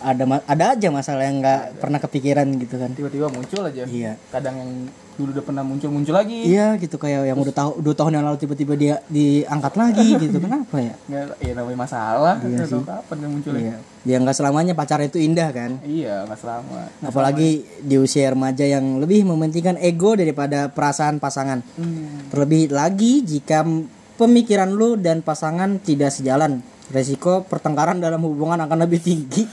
ada 0.00 0.24
ada 0.42 0.64
aja 0.72 0.88
masalah 0.88 1.22
yang 1.22 1.38
nggak 1.38 1.76
pernah 1.76 1.98
kepikiran 1.98 2.48
gitu 2.56 2.74
kan. 2.74 2.90
tiba-tiba 2.90 3.28
muncul 3.28 3.60
aja 3.62 3.84
Iya. 3.84 4.16
kadang 4.28 4.56
yang 4.56 4.72
dulu 5.12 5.30
udah 5.30 5.44
pernah 5.44 5.60
muncul 5.60 5.92
muncul 5.92 6.14
lagi 6.14 6.48
Iya 6.48 6.74
gitu 6.76 6.96
kayak 6.96 7.28
yang 7.28 7.36
udah 7.36 7.52
tahu 7.52 7.76
dua 7.78 7.92
tahun 7.92 8.12
yang 8.14 8.24
lalu 8.24 8.40
tiba-tiba 8.40 8.72
dia 8.72 8.94
diangkat 9.06 9.74
lagi 9.74 10.06
gitu 10.22 10.36
kenapa 10.38 10.76
ya? 10.78 10.94
nggak 11.04 11.24
ya 11.38 11.52
namanya 11.52 11.78
masalah 11.78 12.34
Iya 12.40 12.64
sih. 12.64 12.80
kapan 12.80 13.16
yang 13.18 13.30
munculnya 13.30 13.60
Iya. 13.60 13.76
Ya 14.02 14.16
nggak 14.16 14.32
selamanya 14.34 14.72
pacaran 14.72 15.04
itu 15.06 15.20
indah 15.20 15.48
kan. 15.50 15.76
iya 15.84 16.24
nggak 16.24 16.40
selama 16.40 16.88
Apalagi 17.04 17.50
di 17.78 17.96
usia 17.96 18.28
remaja 18.28 18.64
yang 18.64 18.96
lebih 18.96 19.22
mementingkan 19.22 19.76
ego 19.76 20.16
daripada 20.16 20.68
perasaan 20.68 21.16
pasangan. 21.16 21.60
Hmm. 21.74 22.24
Terlebih 22.28 22.72
lagi 22.72 23.20
jika 23.20 23.60
pemikiran 24.16 24.68
lu 24.68 24.96
dan 24.96 25.20
pasangan 25.20 25.76
tidak 25.78 26.10
sejalan, 26.10 26.60
resiko 26.88 27.40
pertengkaran 27.42 27.96
dalam 27.98 28.20
hubungan 28.20 28.56
akan 28.58 28.78
lebih 28.80 29.00
tinggi. 29.00 29.44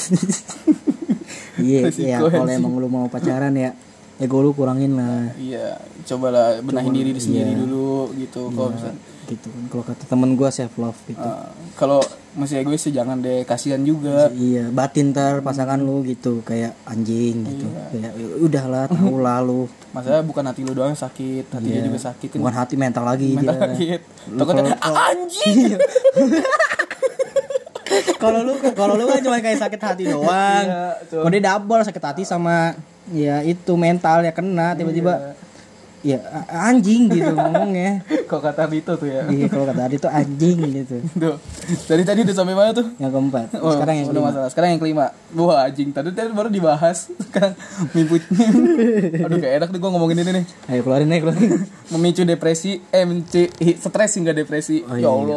Iya, 1.60 1.92
iya. 1.92 2.16
Kalau 2.18 2.48
emang 2.48 2.72
lu 2.74 2.88
mau 2.88 3.06
pacaran 3.06 3.52
ya, 3.52 3.76
ego 4.16 4.40
lu 4.40 4.52
kurangin 4.52 4.96
lah. 4.96 5.28
iya 5.36 5.76
cobalah 6.02 6.56
benahin 6.58 6.90
diri 6.90 7.12
sendiri 7.14 7.52
iya. 7.52 7.58
dulu 7.58 8.10
gitu 8.16 8.48
kalau 8.50 8.72
bisa 8.72 8.90
Gitu 9.28 9.46
kan. 9.46 9.62
Kalau 9.70 9.84
kata 9.86 10.04
temen 10.06 10.34
gua 10.34 10.50
self 10.50 10.74
love 10.74 10.98
gitu. 11.06 11.22
Uh, 11.22 11.46
kalau 11.78 12.02
masih 12.34 12.60
egois 12.60 12.82
sih 12.82 12.90
jangan 12.90 13.22
deh 13.22 13.44
kasihan 13.44 13.78
juga 13.78 14.26
Iya, 14.28 14.74
batin 14.74 15.14
ter 15.14 15.38
pasangan 15.38 15.78
lu 15.78 16.02
gitu 16.02 16.42
kayak 16.42 16.74
anjing 16.82 17.46
gitu. 17.46 17.62
Iya. 17.94 18.10
Kayak 18.10 18.12
"Ya 18.12 18.26
udahlah, 18.40 18.84
tahu 18.88 19.16
lalu. 19.20 19.62
masalah 19.90 20.22
bukan 20.22 20.42
hati 20.44 20.62
lu 20.62 20.72
doang 20.72 20.94
sakit 20.94 21.46
hatinya 21.46 21.76
Iya. 21.76 21.86
juga 21.86 22.00
sakit 22.00 22.28
kan 22.30 22.38
Bukan 22.38 22.56
hati 22.56 22.74
mental 22.74 23.04
lagi 23.04 23.30
mental 23.32 23.54
dia. 23.54 23.62
sakit 23.68 24.00
takutnya 24.32 24.74
"Ah, 24.80 25.10
anjing 25.10 25.78
kalau 28.16 28.40
lu 28.42 28.54
kalau 28.72 28.94
lu 28.94 29.04
kan 29.04 29.20
cuma 29.20 29.38
kayak 29.38 29.58
sakit 29.58 29.80
hati 29.80 30.04
doang. 30.06 30.64
Iya. 30.64 30.82
Kalau 31.06 31.28
dia 31.28 31.42
double 31.44 31.82
sakit 31.82 32.02
hati 32.02 32.22
sama 32.22 32.74
ya 33.08 33.42
itu 33.42 33.72
mental 33.74 34.20
ya 34.20 34.30
kena 34.30 34.72
tiba-tiba 34.72 35.34
ya 36.00 36.16
a- 36.24 36.70
anjing 36.70 37.08
gitu 37.08 37.28
ngomongnya. 37.28 38.00
kalau 38.30 38.40
kata 38.40 38.64
Dito 38.66 38.96
tuh 38.96 39.04
ya 39.04 39.20
Iya 39.26 39.46
kalau 39.46 39.68
kata 39.68 39.84
Adi 39.84 39.96
tuh 39.98 40.08
anjing 40.08 40.56
gitu. 40.72 40.96
Tuh. 41.20 41.36
Dari 41.84 42.02
tadi 42.02 42.22
udah 42.22 42.32
sampai 42.32 42.54
mana 42.54 42.72
tuh? 42.72 42.88
Yang 42.96 43.12
keempat. 43.12 43.46
Oh, 43.60 43.74
Sekarang 43.74 43.94
yang 43.94 44.08
kelima. 44.08 44.24
masalah. 44.26 44.48
Sekarang 44.48 44.68
yang 44.70 44.80
kelima. 44.80 45.06
Wah, 45.36 45.68
anjing. 45.68 45.92
Tadi 45.92 46.08
tadi 46.10 46.30
baru 46.30 46.48
dibahas. 46.48 47.12
Sekarang 47.20 47.52
mimpi. 47.92 48.16
Aduh, 49.18 49.36
gak 49.36 49.52
enak 49.58 49.68
nih 49.68 49.78
gua 49.78 49.90
ngomongin 49.92 50.24
ini 50.24 50.30
nih. 50.40 50.44
Ayo 50.68 50.80
keluarin 50.80 51.10
aja 51.10 51.20
keluarin. 51.20 51.50
Memicu 51.90 52.22
depresi, 52.24 52.80
eh 52.88 53.04
memicu 53.04 53.44
hi- 53.52 53.76
stres 53.76 54.16
hingga 54.16 54.32
depresi. 54.32 54.80
Oh, 54.82 54.96
ya 54.96 55.04
iya, 55.04 55.36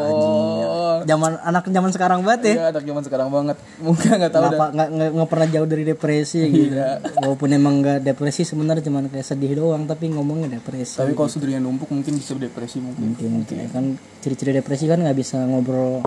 Allah. 0.93 1.05
Zaman 1.05 1.31
anak 1.39 1.63
zaman 1.65 1.89
sekarang 1.89 2.19
banget 2.21 2.41
ya. 2.43 2.53
Iya, 2.53 2.63
anak 2.69 2.83
zaman 2.83 3.01
sekarang 3.01 3.29
banget. 3.29 3.57
Mungkin 3.77 4.07
nggak 4.13 4.29
tahu 4.29 4.43
Nggak, 4.43 4.53
dah. 4.53 4.69
nggak, 4.69 4.89
nggak, 5.11 5.27
pernah 5.27 5.47
jauh 5.49 5.67
dari 5.67 5.83
depresi 5.83 6.39
gitu. 6.45 6.73
Iya. 6.73 6.89
Walaupun 7.17 7.49
emang 7.49 7.73
nggak 7.79 7.99
depresi 8.03 8.41
sebenarnya 8.43 8.83
cuman 8.83 9.07
kayak 9.07 9.25
sedih 9.25 9.53
doang 9.53 9.83
tapi 9.83 10.07
ngomongnya 10.07 10.57
depresi. 10.57 10.97
Tapi 10.97 11.11
kalau 11.11 11.27
sudahnya 11.27 11.57
numpuk 11.57 11.89
mungkin 11.89 12.13
bisa 12.13 12.33
depresi 12.33 12.77
mungkin. 12.77 13.13
mungkin 13.13 13.55
ya 13.55 13.67
kan 13.67 13.85
ciri-ciri 14.19 14.53
depresi 14.53 14.85
kan 14.85 14.97
nggak 14.97 15.15
bisa 15.15 15.41
ngobrol 15.41 16.03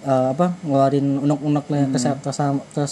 eh, 0.00 0.26
apa 0.30 0.56
ngeluarin 0.60 1.18
unek-unek 1.18 1.66
lah 1.66 1.80
ke, 1.88 1.98
sa- 1.98 2.16
ke, 2.16 2.30
sa- 2.30 2.64
ke 2.70 2.82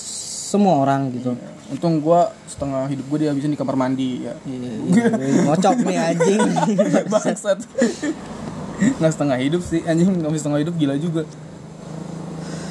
semua 0.49 0.81
orang 0.81 1.09
gitu 1.11 1.37
Untung 1.69 2.01
gua 2.01 2.33
setengah 2.45 2.89
hidup 2.89 3.05
gua 3.07 3.19
dihabisin 3.21 3.53
di 3.53 3.59
kamar 3.61 3.77
mandi 3.77 4.25
ya. 4.25 4.33
Iya, 4.43 5.45
ngocok 5.45 5.85
nih 5.85 5.97
anjing 6.01 6.41
Bangsat. 7.13 7.61
Nggak 8.79 9.13
setengah 9.13 9.39
hidup 9.39 9.63
sih, 9.63 9.83
anjing 9.83 10.09
nggak 10.19 10.33
setengah 10.35 10.61
hidup 10.63 10.75
gila 10.77 10.95
juga. 10.97 11.23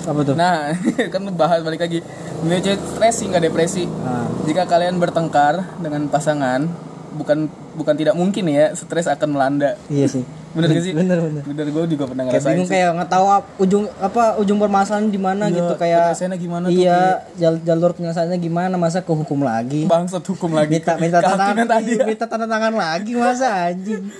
apa 0.08 0.24
tuh 0.24 0.40
Nah, 0.40 0.72
kan 1.14 1.20
bahas 1.36 1.60
balik 1.62 1.84
lagi. 1.84 2.00
Memicu 2.40 2.80
stres 2.96 3.20
hingga 3.20 3.44
depresi. 3.44 3.84
Nah, 3.84 4.24
Jika 4.48 4.64
kalian 4.64 4.96
bertengkar 5.04 5.76
dengan 5.84 6.08
pasangan, 6.08 6.64
bukan 7.12 7.52
bukan 7.76 7.96
tidak 7.98 8.16
mungkin 8.16 8.48
ya, 8.48 8.72
stres 8.72 9.12
akan 9.12 9.36
melanda. 9.36 9.76
iya 9.92 10.08
sih 10.08 10.24
Bener 10.58 10.70
gak 10.72 10.82
sih? 10.82 10.92
bener 10.92 11.18
bener 11.22 11.44
Bener 11.44 11.66
gue 11.68 11.84
juga 11.88 12.04
pernah 12.06 12.24
kayak 12.26 12.42
bingung 12.44 12.66
sih. 12.66 12.74
kayak 12.74 12.90
nggak 12.94 13.10
tahu 13.10 13.26
ujung 13.60 13.84
apa 13.98 14.24
ujung 14.38 14.58
permasalahan 14.58 15.08
di 15.08 15.18
mana 15.18 15.44
Iya, 15.46 15.56
gitu 15.56 15.74
kayak 15.76 16.00
penyelesaiannya 16.10 16.38
gimana 16.38 16.66
tuh, 16.66 16.74
iya 16.74 17.00
jal- 17.34 17.62
jalur 17.62 17.92
penyelesaiannya 17.92 18.38
gimana 18.38 18.76
masa 18.76 19.00
ke 19.00 19.12
hukum 19.12 19.40
lagi 19.42 19.86
Bangsat 19.86 20.26
hukum 20.26 20.52
lagi. 20.52 20.76
minta 20.76 20.98
minta 20.98 21.20
tanda 21.20 21.38
tangan 21.46 21.66
tadi 21.68 21.92
ya. 21.94 22.04
minta 22.04 22.26
tanda 22.26 22.46
tangan 22.46 22.74
lagi 22.74 23.12
masa 23.14 23.48
anjing 23.68 24.02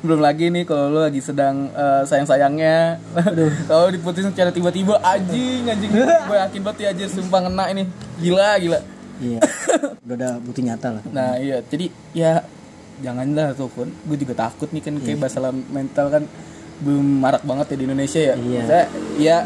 Belum 0.00 0.18
lagi 0.18 0.48
nih 0.48 0.64
kalau 0.64 0.88
lu 0.88 0.98
lagi 0.98 1.18
sedang 1.18 1.68
eh, 1.70 2.02
sayang-sayangnya. 2.04 3.00
Kalau 3.68 3.88
diputusin 3.88 4.30
secara 4.30 4.48
tiba-tiba 4.48 4.96
anjing 4.98 5.64
anjing. 5.64 5.90
gue 6.28 6.36
yakin 6.38 6.60
banget 6.60 6.78
ya 6.78 6.88
anjir 6.90 7.08
sumpah 7.10 7.40
ngena 7.42 7.64
ini. 7.70 7.82
Gila 8.16 8.50
gila. 8.58 8.80
iya 9.16 9.38
udah 10.00 10.14
ada 10.16 10.30
bukti 10.38 10.60
nyata 10.60 10.90
lah 10.90 11.02
Nah 11.08 11.38
iya 11.38 11.62
jadi 11.62 11.86
ya 12.10 12.42
janganlah 13.00 13.52
tuh 13.52 13.66
Kun. 13.68 13.90
Gue 14.04 14.16
juga 14.16 14.34
takut 14.38 14.68
nih 14.68 14.80
kan 14.80 14.94
kayak 14.96 15.18
masalah 15.20 15.50
mental 15.50 16.06
kan 16.08 16.22
belum 16.76 17.06
marak 17.18 17.42
banget 17.42 17.66
ya 17.70 17.76
di 17.76 17.84
Indonesia 17.84 18.20
ya. 18.20 18.34
Iya. 18.34 18.60
Maksudnya, 18.60 18.84
ya 19.16 19.36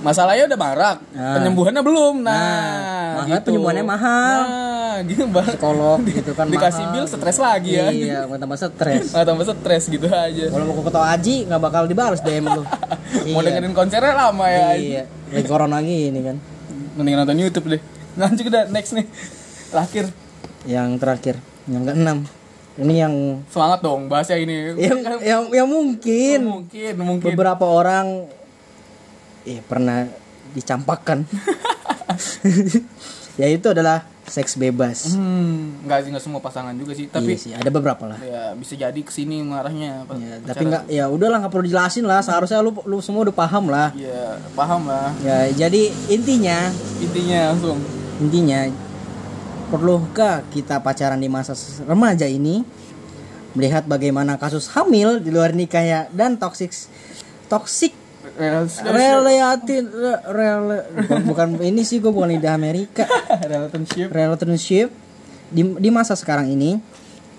masalahnya 0.00 0.44
udah 0.46 0.58
marak, 0.58 0.98
Nah. 1.10 1.34
penyembuhannya 1.36 1.82
belum. 1.82 2.14
Nah, 2.20 2.32
Nah, 2.32 3.08
makanya 3.20 3.40
penyembuhannya 3.42 3.84
mahal. 3.84 4.38
Nah, 4.42 4.96
gitu 5.02 5.22
bang. 5.26 5.46
psikolog 5.46 5.98
gitu 6.02 6.30
kan 6.32 6.46
Dikasih 6.46 6.82
mahal. 6.82 6.94
bil 6.94 7.04
stres 7.06 7.38
lagi 7.38 7.70
ya. 7.72 7.88
iya 7.88 8.18
tambah 8.26 8.58
stres 8.58 9.14
tambah 9.14 9.44
stres 9.46 9.84
gitu 9.86 10.06
aja. 10.06 10.44
kalau 10.50 10.64
mau 10.66 10.82
ke 10.82 10.90
haji 10.90 11.36
nggak 11.46 11.60
bakal 11.62 11.82
dibalas 11.84 12.20
DM 12.20 12.44
lu 12.44 12.64
Mau 13.32 13.40
dengerin 13.40 13.70
konsernya 13.70 14.12
lama 14.12 14.44
ya. 14.44 14.74
iya 14.74 15.02
lagi 15.30 15.46
corona 15.46 15.78
gini 15.78 16.20
kan 16.20 16.36
Mending 16.90 17.16
nonton 17.16 17.38
YouTube 17.38 17.70
deh. 17.70 17.80
Lanjut 18.12 18.44
udah 18.44 18.66
next 18.66 18.92
nih. 18.92 19.06
Terakhir 19.70 20.04
yang 20.66 20.98
terakhir 20.98 21.38
yang 21.64 21.86
keenam 21.86 22.26
ini 22.80 22.94
yang 23.00 23.14
semangat 23.52 23.80
dong 23.84 24.08
bahasnya 24.08 24.40
ini. 24.40 24.76
yang 24.76 24.98
yang, 25.20 25.42
yang 25.52 25.68
mungkin. 25.68 26.38
Mungkin 26.44 26.92
mungkin. 26.98 27.26
beberapa 27.32 27.64
orang 27.68 28.28
eh 29.44 29.60
pernah 29.64 30.08
dicampakkan. 30.56 31.24
Yaitu 33.40 33.72
adalah 33.72 34.04
seks 34.30 34.54
bebas. 34.54 35.18
Hmm, 35.18 35.82
enggak 35.82 36.06
sih 36.06 36.08
enggak 36.14 36.24
semua 36.24 36.38
pasangan 36.38 36.70
juga 36.78 36.94
sih, 36.94 37.10
tapi 37.10 37.34
iya 37.34 37.42
sih 37.42 37.50
ada 37.50 37.68
beberapa 37.68 38.06
lah. 38.06 38.18
Ya 38.22 38.54
bisa 38.54 38.78
jadi 38.78 39.00
ke 39.02 39.10
sini 39.10 39.42
mengarahnya 39.42 40.06
apa 40.06 40.14
Ya, 40.14 40.38
tapi 40.46 40.70
nggak 40.70 40.82
ya 40.86 41.04
udahlah 41.10 41.42
nggak 41.42 41.52
perlu 41.52 41.66
dijelasin 41.66 42.06
lah. 42.06 42.22
Seharusnya 42.22 42.62
lu 42.62 42.70
lu 42.86 43.02
semua 43.02 43.26
udah 43.26 43.34
paham 43.34 43.68
lah. 43.68 43.90
Ya 43.98 44.38
paham 44.54 44.86
lah. 44.86 45.10
Ya 45.26 45.50
jadi 45.50 45.90
intinya 46.06 46.70
intinya 47.02 47.50
langsung. 47.50 47.82
Intinya 48.22 48.70
perlukah 49.70 50.42
kita 50.50 50.82
pacaran 50.82 51.22
di 51.22 51.30
masa 51.30 51.54
remaja 51.86 52.26
ini? 52.26 52.66
Melihat 53.54 53.86
bagaimana 53.86 54.38
kasus 54.38 54.70
hamil 54.74 55.18
di 55.22 55.30
luar 55.30 55.54
nikah 55.54 55.82
ya 55.82 56.00
dan 56.14 56.38
toxic 56.38 56.70
toxic 57.50 57.90
relatin 58.38 59.90
re- 59.90 60.22
rela- 60.30 60.86
bukan, 60.86 61.20
bukan 61.26 61.48
ini 61.66 61.82
sih 61.82 61.98
gue 61.98 62.14
bukan 62.14 62.30
lidah 62.30 62.54
Amerika. 62.54 63.06
Relationship. 63.50 64.06
Relationship. 64.14 64.88
Di, 65.50 65.66
di 65.66 65.90
masa 65.90 66.14
sekarang 66.14 66.46
ini 66.46 66.78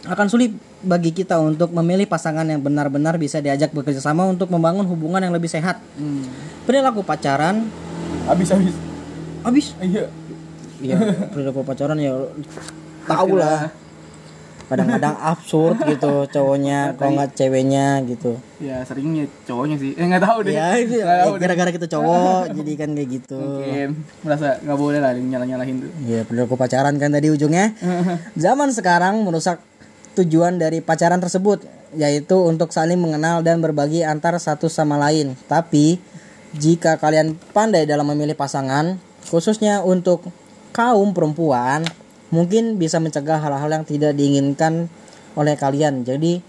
akan 0.03 0.27
sulit 0.27 0.51
bagi 0.83 1.15
kita 1.15 1.39
untuk 1.39 1.71
memilih 1.71 2.11
pasangan 2.11 2.43
yang 2.43 2.59
benar-benar 2.59 3.15
bisa 3.15 3.39
diajak 3.39 3.71
bekerja 3.71 4.03
sama 4.03 4.27
untuk 4.27 4.51
membangun 4.51 4.83
hubungan 4.83 5.23
yang 5.23 5.31
lebih 5.31 5.47
sehat. 5.47 5.79
hmm. 5.95 6.27
Perilaku 6.67 7.07
pacaran 7.07 7.71
habis 8.27 8.51
habis 8.51 8.75
habis. 9.47 9.67
Iya 9.79 10.20
Iya, 10.81 10.97
perilaku 11.29 11.61
pacaran 11.61 11.95
ya 11.95 12.13
tahu 13.03 13.37
lah. 13.37 13.69
Kadang-kadang 14.65 15.19
absurd 15.31 15.83
gitu 15.83 16.25
cowoknya, 16.25 16.95
kalau 16.95 17.11
nggak 17.13 17.35
ceweknya 17.35 17.99
gitu. 18.07 18.39
ya 18.57 18.79
seringnya 18.81 19.27
cowoknya 19.43 19.75
sih 19.75 19.91
eh 19.93 20.05
nggak 20.05 20.23
tahu 20.23 20.37
deh 20.47 20.53
Ya, 20.53 20.77
itu 20.77 20.95
deh. 20.95 21.35
gara-gara 21.35 21.69
kita 21.69 21.85
cowok 21.85 22.49
jadi 22.57 22.71
kan 22.79 22.89
kayak 22.93 23.09
gitu. 23.11 23.35
mungkin 23.35 23.89
merasa 24.21 24.61
nggak 24.61 24.77
boleh 24.79 24.99
lah 24.99 25.11
nyalah 25.11 25.43
nyalahin 25.45 25.75
tuh 25.81 25.91
Iya, 26.01 26.23
perilaku 26.23 26.55
pacaran 26.55 26.95
kan 26.95 27.11
tadi 27.11 27.27
ujungnya. 27.27 27.75
Zaman 28.39 28.71
sekarang 28.71 29.19
merusak 29.21 29.59
tujuan 30.13 30.55
dari 30.55 30.79
pacaran 30.79 31.19
tersebut 31.19 31.67
yaitu 31.91 32.39
untuk 32.39 32.71
saling 32.71 32.95
mengenal 32.95 33.43
dan 33.43 33.59
berbagi 33.59 34.07
antar 34.07 34.39
satu 34.39 34.71
sama 34.71 34.95
lain. 34.95 35.35
Tapi 35.45 35.99
jika 36.51 36.95
kalian 36.95 37.35
pandai 37.51 37.83
dalam 37.83 38.07
memilih 38.07 38.35
pasangan, 38.35 38.95
khususnya 39.27 39.83
untuk 39.83 40.23
kaum 40.71 41.11
perempuan, 41.11 41.83
mungkin 42.31 42.79
bisa 42.79 42.97
mencegah 42.97 43.39
hal-hal 43.39 43.69
yang 43.69 43.85
tidak 43.85 44.15
diinginkan 44.15 44.87
oleh 45.35 45.55
kalian. 45.55 46.03
Jadi 46.07 46.41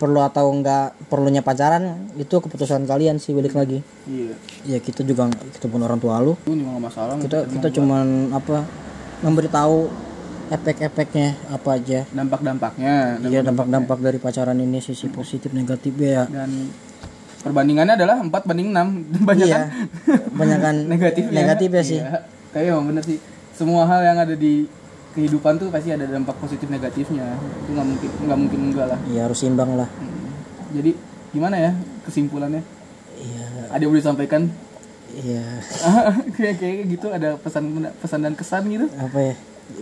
perlu 0.00 0.24
atau 0.24 0.48
enggak 0.48 0.96
perlunya 1.12 1.44
pacaran 1.44 2.08
itu 2.16 2.32
keputusan 2.32 2.88
kalian 2.88 3.20
sih 3.20 3.36
balik 3.36 3.52
lagi. 3.52 3.84
Iya. 4.08 4.32
Ya 4.64 4.78
kita 4.80 5.04
juga 5.04 5.28
kita 5.28 5.68
pun 5.68 5.84
orang 5.84 6.00
tua 6.00 6.16
lu. 6.24 6.40
Itu 6.48 6.56
juga 6.56 6.80
gak 6.80 6.84
masalah 6.88 7.14
kita 7.20 7.38
kita 7.52 7.68
cuman 7.76 8.32
apa 8.32 8.64
memberitahu 9.20 9.92
efek-efeknya 10.48 11.36
apa 11.52 11.68
aja. 11.76 12.08
Dampak-dampaknya 12.16 13.20
iya 13.28 13.44
dampak-dampak 13.44 13.98
dari 14.00 14.16
pacaran 14.16 14.56
ini 14.56 14.80
sisi 14.80 15.12
positif 15.12 15.52
negatifnya 15.52 16.08
ya. 16.08 16.24
Dan 16.32 16.72
perbandingannya 17.44 18.00
adalah 18.00 18.24
4 18.24 18.32
banding 18.48 18.72
6 18.72 19.20
banyak 19.28 19.46
iya. 19.52 19.56
kan? 19.60 19.68
Kebanyakan 20.32 20.74
negatifnya. 20.96 21.36
Negatif 21.44 21.68
ya 21.76 21.82
sih. 21.84 22.00
Iya. 22.00 22.72
emang 22.72 22.88
bener 22.88 23.04
sih 23.04 23.20
semua 23.60 23.84
hal 23.84 24.00
yang 24.00 24.18
ada 24.24 24.32
di 24.32 24.64
kehidupan 25.12 25.60
tuh 25.60 25.68
pasti 25.68 25.92
ada 25.92 26.08
dampak 26.08 26.40
positif 26.40 26.64
negatifnya. 26.72 27.36
Itu 27.60 27.76
nggak 27.76 27.86
mungkin 27.92 28.10
nggak 28.24 28.38
mungkin 28.40 28.60
enggak 28.72 28.86
lah. 28.88 28.98
Iya 29.12 29.28
harus 29.28 29.44
imbang 29.44 29.76
lah. 29.76 29.88
Hmm. 30.00 30.32
jadi 30.72 30.96
gimana 31.36 31.56
ya 31.60 31.72
kesimpulannya? 32.08 32.64
Iya. 33.20 33.44
Ada 33.68 33.80
yang 33.84 33.90
boleh 33.92 34.00
disampaikan? 34.00 34.42
Iya. 35.12 35.44
Kayak 36.40 36.56
kayak 36.62 36.76
gitu 36.88 37.06
ada 37.12 37.36
pesan 37.36 37.64
pesan 38.00 38.20
dan 38.24 38.34
kesan 38.38 38.62
gitu? 38.72 38.86
Apa 38.96 39.18
ya? 39.20 39.34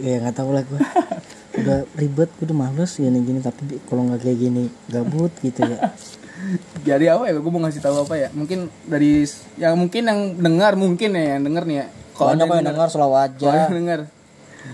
Ya 0.02 0.14
nggak 0.26 0.36
tahu 0.36 0.50
lah 0.52 0.62
gue 0.66 0.80
udah 1.64 1.78
ribet 1.96 2.28
gue 2.36 2.44
udah 2.44 2.58
males 2.58 2.92
gini 2.92 3.18
gini 3.24 3.40
tapi 3.40 3.80
kalau 3.88 4.04
nggak 4.04 4.20
kayak 4.20 4.38
gini 4.42 4.72
gabut 4.90 5.30
gitu 5.44 5.62
ya. 5.62 5.92
Jadi 6.88 7.04
apa 7.12 7.28
ya? 7.30 7.36
Gue 7.38 7.52
mau 7.52 7.62
ngasih 7.62 7.84
tahu 7.84 8.08
apa 8.08 8.14
ya? 8.16 8.28
Mungkin 8.32 8.72
dari 8.88 9.22
yang 9.60 9.76
mungkin 9.76 10.02
yang 10.08 10.20
dengar 10.40 10.72
mungkin 10.74 11.14
ya 11.14 11.36
yang 11.36 11.44
denger 11.44 11.64
nih 11.68 11.76
ya 11.84 11.86
banyak 12.26 12.44
ada 12.44 12.54
yang 12.56 12.66
dengar 12.66 12.88
selalu 12.88 13.14
kalau 13.14 13.22
aja 13.22 13.48
yang 13.54 13.74
denger 13.74 14.00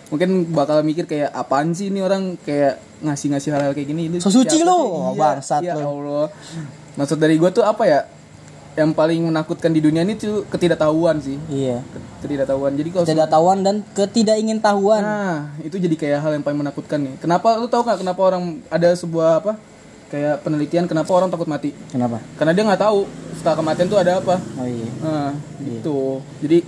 mungkin 0.09 0.29
bakal 0.51 0.81
mikir 0.81 1.05
kayak 1.05 1.31
apaan 1.31 1.71
sih 1.71 1.87
ini 1.87 2.01
orang 2.01 2.35
kayak 2.41 2.81
ngasih-ngasih 3.01 3.51
hal-hal 3.53 3.73
kayak 3.73 3.89
gini 3.89 4.09
ini 4.09 4.17
So 4.19 4.33
suci 4.33 4.65
lu. 4.65 5.13
Iya, 5.13 5.21
bangsat 5.21 5.63
ya 5.63 5.75
lu. 5.77 5.85
Allah 5.85 6.33
maksud 6.95 7.19
dari 7.19 7.37
gue 7.37 7.51
tuh 7.51 7.63
apa 7.63 7.85
ya 7.85 8.01
yang 8.75 8.91
paling 8.91 9.31
menakutkan 9.31 9.71
di 9.71 9.79
dunia 9.79 10.03
ini 10.03 10.19
tuh 10.19 10.43
ketidaktahuan 10.49 11.23
sih 11.23 11.39
iya 11.47 11.79
ketidaktahuan 12.19 12.75
jadi 12.75 12.89
kalau 12.91 13.05
ketidaktahuan 13.07 13.59
dan 13.63 13.77
ketidakingin-tahuan 13.95 14.99
Nah, 14.99 15.39
itu 15.63 15.79
jadi 15.79 15.95
kayak 15.95 16.19
hal 16.19 16.31
yang 16.33 16.43
paling 16.43 16.59
menakutkan 16.59 16.99
nih. 16.99 17.15
Kenapa 17.23 17.55
lu 17.55 17.71
tahu 17.71 17.87
nggak 17.87 18.03
kenapa 18.03 18.21
orang 18.25 18.59
ada 18.67 18.91
sebuah 18.95 19.45
apa? 19.45 19.53
Kayak 20.11 20.43
penelitian 20.43 20.87
kenapa 20.87 21.11
orang 21.11 21.31
takut 21.31 21.47
mati? 21.47 21.71
kenapa 21.87 22.19
Karena 22.35 22.51
dia 22.51 22.63
nggak 22.67 22.83
tahu 22.83 23.07
setelah 23.35 23.57
kematian 23.59 23.87
tuh 23.87 23.99
ada 23.99 24.19
apa. 24.19 24.37
oh 24.43 24.67
iya 24.67 24.91
Nah, 25.03 25.31
gitu. 25.63 26.19
Jadi 26.43 26.59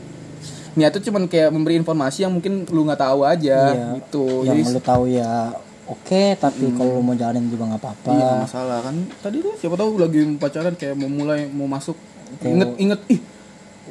niat 0.76 0.90
tuh 0.90 1.02
cuman 1.02 1.24
kayak 1.24 1.48
memberi 1.48 1.74
informasi 1.74 2.22
yang 2.22 2.32
mungkin 2.32 2.64
lu 2.66 2.84
nggak 2.84 3.00
tahu 3.00 3.20
aja 3.22 3.58
Iya. 3.70 3.86
gitu. 3.96 4.24
yang 4.42 4.54
Jadi 4.54 4.70
lu 4.70 4.80
tahu 4.80 5.04
ya 5.08 5.56
oke 5.86 6.22
tapi 6.36 6.64
kalau 6.70 6.92
lu 6.92 7.02
mau 7.02 7.14
jalanin 7.14 7.46
juga 7.46 7.64
nggak 7.66 7.80
apa-apa 7.80 8.10
iya 8.10 8.30
masalah 8.38 8.78
kan. 8.80 8.94
Tadi 9.18 9.36
tuh 9.40 9.54
siapa 9.56 9.74
tahu 9.74 9.96
lagi 9.96 10.20
pacaran 10.36 10.72
kayak 10.72 10.94
mau 10.94 11.08
mulai 11.08 11.46
mau 11.46 11.64
masuk 11.66 11.96
inget 12.40 12.70
inget 12.76 13.00
ih 13.08 13.20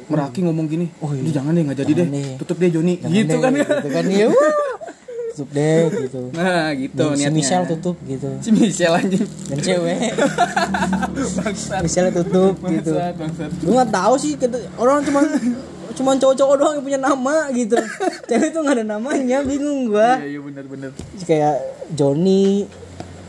Meraki 0.06 0.38
ngomong 0.40 0.66
gini, 0.66 0.86
oh 1.00 1.10
jangan 1.26 1.50
deh 1.50 1.66
nggak 1.66 1.82
jadi 1.82 1.92
deh, 1.96 2.06
deh. 2.06 2.38
tutup 2.38 2.56
deh 2.56 2.70
Joni, 2.70 2.94
Jangan 2.96 3.10
gitu 3.10 3.26
deh, 3.26 3.40
kan 3.40 3.52
gitu 3.56 3.88
kan 3.90 4.04
ya 4.06 4.26
tutup 5.32 5.48
deh 5.50 5.78
gitu 5.90 6.20
Nah 6.30 6.70
gitu 6.72 7.02
si 7.02 7.18
niatnya. 7.18 7.30
Michelle 7.34 7.66
tutup 7.66 7.96
gitu 8.04 8.28
Si 8.38 8.48
Michelle 8.50 8.94
anjing. 8.94 9.26
dan 9.26 9.58
cewek 9.58 9.98
Bangsat. 11.36 11.80
Michelle 11.82 12.12
tutup 12.12 12.54
gitu 12.62 12.92
Bangsat, 12.92 13.12
bangsat. 13.18 13.50
gue 13.56 13.72
nggak 13.72 13.90
tahu 13.90 14.14
sih 14.16 14.32
orang 14.76 14.98
cuma 15.02 15.20
cuma 15.96 16.12
cowok-cowok 16.14 16.54
doang 16.56 16.74
yang 16.76 16.84
punya 16.84 17.00
nama 17.00 17.48
gitu. 17.50 17.74
Cewek 18.28 18.52
tuh 18.52 18.60
nggak 18.60 18.76
ada 18.78 18.86
namanya 18.86 19.40
bingung 19.40 19.88
gua. 19.88 20.20
Iya 20.20 20.36
iya 20.36 20.40
benar 20.44 20.64
benar. 20.68 20.90
kayak 21.24 21.56
Johnny 21.90 22.68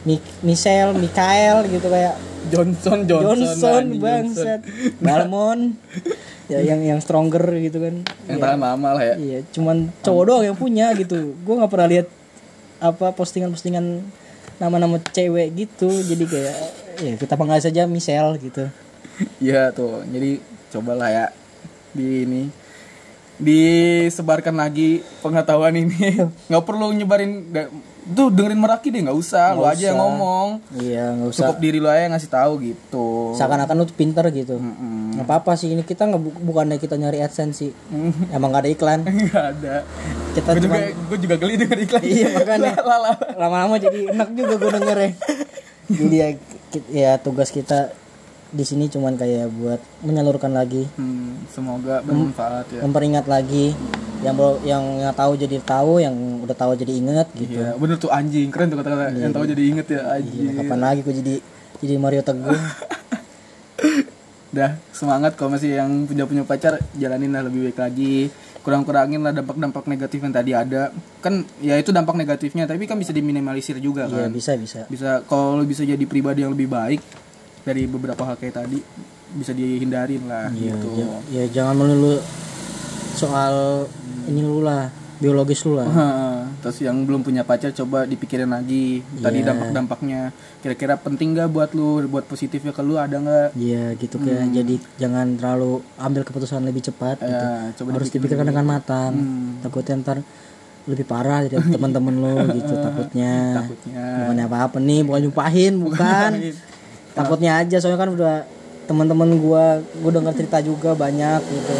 Mi- 0.04 0.36
Michelle 0.44 0.92
Mikael 0.94 1.64
gitu 1.68 1.88
kayak 1.88 2.16
Johnson 2.48 3.04
Johnson. 3.04 3.24
Johnson, 3.44 3.84
anjing, 3.88 4.00
bangsat. 4.00 4.60
Balmon 5.00 5.60
ya 6.52 6.60
yang 6.64 6.80
yang 6.80 7.00
stronger 7.00 7.44
gitu 7.60 7.80
kan. 7.84 8.04
Yang 8.28 8.40
tahan 8.40 8.60
lama 8.60 8.90
lah 8.96 9.04
ya. 9.04 9.16
iya 9.20 9.40
cuman 9.52 9.92
cowok 10.00 10.24
doang 10.28 10.44
yang 10.48 10.58
punya 10.60 10.92
gitu. 10.96 11.36
Gue 11.44 11.56
nggak 11.60 11.72
pernah 11.72 11.88
lihat 11.88 12.08
apa 12.78 13.12
postingan-postingan 13.12 14.04
nama-nama 14.60 15.00
cewek 15.12 15.56
gitu. 15.56 15.92
Jadi 15.92 16.24
kayak 16.24 16.56
ya 17.04 17.14
kita 17.20 17.36
panggil 17.36 17.64
saja 17.64 17.84
Michelle 17.88 18.40
gitu. 18.40 18.68
Iya 19.44 19.76
tuh. 19.76 20.04
Jadi 20.08 20.40
cobalah 20.72 21.10
ya 21.12 21.26
di 21.92 22.24
ini 22.24 22.42
disebarkan 23.38 24.54
lagi 24.54 24.90
pengetahuan 25.20 25.74
ini. 25.74 26.18
nggak 26.50 26.64
perlu 26.64 26.90
nyebarin 26.92 27.48
nggak- 27.48 27.72
tuh 28.08 28.32
dengerin 28.32 28.56
meraki 28.56 28.88
deh 28.88 29.04
nggak 29.04 29.14
usah 29.16 29.52
lu 29.52 29.62
aja 29.62 29.92
yang 29.92 30.00
ngomong. 30.00 30.64
iya 30.74 31.12
nggak 31.12 31.28
usah 31.28 31.44
Cukup 31.44 31.60
diri 31.60 31.78
lu 31.78 31.86
aja 31.86 32.02
yang 32.02 32.16
ngasih 32.16 32.32
tahu 32.32 32.52
gitu. 32.64 33.36
seakan-akan 33.36 33.76
lu 33.76 33.84
tuh 33.84 33.94
pinter 33.94 34.24
gitu 34.32 34.56
Mm-mm. 34.56 35.12
nggak 35.14 35.28
apa-apa 35.28 35.54
sih 35.54 35.70
ini 35.70 35.84
kita 35.84 36.08
nggak 36.08 36.22
bu- 36.22 36.40
bukannya 36.42 36.78
kita 36.78 36.96
nyari 36.96 37.20
adsense 37.20 37.60
sih 37.60 37.72
emang 38.32 38.50
gak 38.50 38.64
ada 38.64 38.72
iklan 38.72 39.00
Nggak 39.28 39.46
ada. 39.54 39.76
kita 40.32 40.50
Gue 40.50 40.62
juga, 40.62 40.72
cuma 40.72 40.78
gue 41.04 41.18
juga 41.20 41.36
geli 41.36 41.54
denger 41.58 41.78
iklan. 41.84 42.02
Iya, 42.02 42.28
makanya. 42.34 42.72
Lama-lama 43.44 43.76
jadi 43.76 44.00
enak 44.10 44.30
juga 44.32 44.54
gue 44.56 44.72
denger 44.74 44.98
ya 44.98 45.10
jadi 45.90 46.16
ya, 46.16 46.30
ya 46.90 47.12
tugas 47.18 47.48
kita 47.50 47.92
di 48.48 48.64
sini 48.64 48.88
cuman 48.88 49.20
kayak 49.20 49.52
buat 49.52 49.82
menyalurkan 50.04 50.56
lagi. 50.56 50.88
Hmm, 50.96 51.44
semoga 51.52 52.00
bermanfaat 52.04 52.66
ya. 52.72 52.82
memperingat 52.84 53.26
lagi 53.28 53.76
yang 54.24 54.34
belum 54.34 54.56
yang 54.66 54.84
nggak 55.04 55.16
tahu 55.20 55.32
jadi 55.38 55.58
tahu 55.62 56.02
yang 56.02 56.16
udah 56.42 56.56
tahu 56.58 56.72
jadi 56.80 56.94
inget 56.96 57.28
gitu. 57.38 57.60
Iya, 57.60 57.78
bener 57.78 57.98
tuh 58.00 58.10
anjing. 58.10 58.50
Keren 58.50 58.72
tuh 58.72 58.78
kata-kata 58.82 59.14
yang 59.14 59.34
tahu 59.36 59.46
jadi 59.46 59.64
inget 59.68 59.88
ya 59.92 60.02
anjing. 60.16 60.42
Iya, 60.48 60.52
kapan 60.64 60.80
lagi 60.80 61.00
gue 61.04 61.16
jadi 61.22 61.36
jadi 61.84 61.94
Mario 62.00 62.22
Teguh? 62.26 62.56
Dah 64.58 64.80
semangat 64.96 65.36
kalau 65.36 65.54
masih 65.54 65.76
yang 65.78 66.08
punya 66.08 66.24
punya 66.26 66.42
pacar 66.48 66.80
jalanin 66.98 67.36
lah 67.36 67.46
lebih 67.46 67.70
baik 67.70 67.78
lagi. 67.78 68.32
Kurang-kurangin 68.66 69.24
lah 69.24 69.32
dampak-dampak 69.32 69.86
negatif 69.86 70.20
yang 70.24 70.34
tadi 70.34 70.52
ada. 70.56 70.90
Kan 71.22 71.46
ya 71.62 71.78
itu 71.78 71.94
dampak 71.94 72.18
negatifnya 72.18 72.66
tapi 72.66 72.90
kan 72.90 72.98
bisa 72.98 73.14
diminimalisir 73.14 73.78
juga 73.78 74.08
kan. 74.10 74.32
bisa 74.34 74.58
bisa. 74.58 74.88
Bisa 74.90 75.22
kalau 75.30 75.62
bisa 75.62 75.86
jadi 75.86 76.02
pribadi 76.10 76.42
yang 76.42 76.56
lebih 76.58 76.72
baik 76.72 77.27
dari 77.68 77.84
beberapa 77.84 78.24
hal 78.24 78.36
kayak 78.36 78.56
tadi 78.58 78.80
bisa 79.30 79.52
dihindarin 79.52 80.24
lah 80.24 80.48
Iya, 80.50 80.72
gitu 80.74 80.88
ja- 80.96 81.22
ya 81.30 81.44
jangan 81.52 81.76
melulu 81.76 82.16
soal 83.14 83.86
ini 84.26 84.40
lu 84.40 84.62
lah 84.62 84.88
biologis 85.18 85.66
lu 85.66 85.74
lah 85.74 85.90
terus 86.58 86.78
yang 86.80 87.02
belum 87.02 87.22
punya 87.22 87.42
pacar 87.42 87.74
coba 87.74 88.06
dipikirin 88.06 88.48
lagi 88.48 89.02
tadi 89.18 89.42
Iya. 89.42 89.50
dampak-dampaknya 89.50 90.22
kira-kira 90.60 90.94
penting 90.96 91.34
gak 91.34 91.50
buat 91.50 91.74
lu 91.74 92.06
buat 92.06 92.24
positifnya 92.24 92.70
ke 92.70 92.80
lu 92.80 92.96
ada 92.96 93.18
nggak 93.18 93.48
Iya 93.54 93.98
gitu 93.98 94.16
kayak 94.18 94.44
Hmm. 94.44 94.54
jadi 94.54 94.76
jangan 94.96 95.28
terlalu 95.36 95.72
ambil 95.98 96.22
keputusan 96.22 96.62
lebih 96.62 96.82
cepat 96.84 97.18
gitu. 97.20 97.34
Ya, 97.36 97.74
coba 97.74 97.90
Harus 97.94 98.10
dipikirkan 98.10 98.46
dengan 98.46 98.66
matang. 98.68 99.14
Hmm. 99.14 99.58
Takutnya 99.60 99.96
ntar 99.98 100.18
lebih 100.86 101.04
parah 101.04 101.44
dari 101.44 101.58
teman-teman 101.74 102.16
lo 102.16 102.34
gitu 102.54 102.74
takutnya. 102.76 103.58
takutnya 103.58 104.04
Bukan 104.22 104.38
apa-apa 104.40 104.78
nih, 104.80 105.02
bukan 105.02 105.20
nyumpahin, 105.26 105.74
bukan. 105.82 106.32
takutnya 107.18 107.52
aja 107.58 107.82
soalnya 107.82 108.00
kan 108.00 108.12
udah 108.14 108.36
teman-teman 108.88 109.30
gua 109.42 109.82
gua 110.00 110.12
dengar 110.14 110.34
cerita 110.38 110.62
juga 110.62 110.94
banyak 110.94 111.42
gitu. 111.44 111.76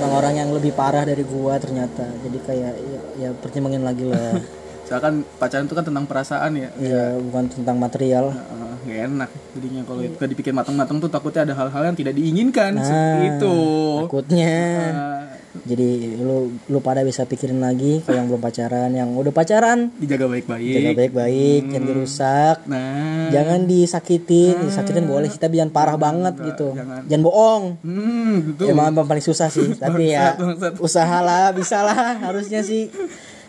Orang-orang 0.00 0.34
yang 0.40 0.50
lebih 0.54 0.72
parah 0.72 1.02
dari 1.02 1.26
gua 1.26 1.58
ternyata. 1.58 2.06
Jadi 2.22 2.38
kayak 2.46 2.74
ya, 2.78 3.00
ya 3.18 3.28
pertimbangin 3.34 3.82
lagi 3.82 4.06
lah. 4.06 4.38
Misalkan 4.84 5.24
pacaran 5.40 5.64
itu 5.64 5.74
kan 5.74 5.84
tentang 5.84 6.04
perasaan 6.04 6.52
ya. 6.60 6.68
Iya, 6.76 7.16
bukan 7.16 7.44
tentang 7.48 7.76
material. 7.80 8.36
Heeh, 8.36 8.72
nggak 8.84 9.00
enak 9.08 9.30
jadinya 9.56 9.82
kalau 9.88 10.00
gak 10.04 10.28
dipikir 10.28 10.52
matang-matang 10.52 11.00
tuh 11.00 11.08
takutnya 11.08 11.48
ada 11.48 11.54
hal-hal 11.56 11.82
yang 11.88 11.96
tidak 11.96 12.12
diinginkan 12.12 12.76
seperti 12.84 13.24
itu. 13.32 13.56
Takutnya. 14.04 14.60
Nah, 14.92 15.23
Jadi 15.64 16.20
lu 16.20 16.52
lu 16.68 16.78
pada 16.84 17.00
bisa 17.00 17.24
pikirin 17.24 17.56
lagi 17.56 18.04
kalau 18.04 18.20
yang 18.20 18.28
belum 18.28 18.42
pacaran, 18.44 18.90
yang 18.92 19.16
udah 19.16 19.32
pacaran 19.32 19.88
dijaga 19.96 20.28
baik-baik. 20.28 20.72
jaga 20.76 20.90
baik-baik, 20.92 21.62
jangan 21.72 21.86
dirusak, 21.88 22.56
Nah, 22.68 23.32
jangan 23.32 23.60
disakitin, 23.64 24.60
disakitin 24.68 25.08
boleh 25.08 25.32
tapi 25.32 25.56
jangan 25.56 25.72
parah 25.72 25.96
banget 25.96 26.36
gitu, 26.52 26.76
jangan. 26.76 27.08
jangan 27.08 27.22
bohong. 27.24 27.64
hmm, 27.80 28.34
gitu. 28.52 28.62
Emang 28.68 28.92
paling 28.92 29.24
susah 29.24 29.48
sih, 29.48 29.72
tapi 29.82 30.12
ya 30.12 30.36
bangsat. 30.36 30.76
usahalah, 30.84 31.56
bisa 31.56 31.80
lah 31.80 32.20
harusnya 32.20 32.60
sih. 32.60 32.92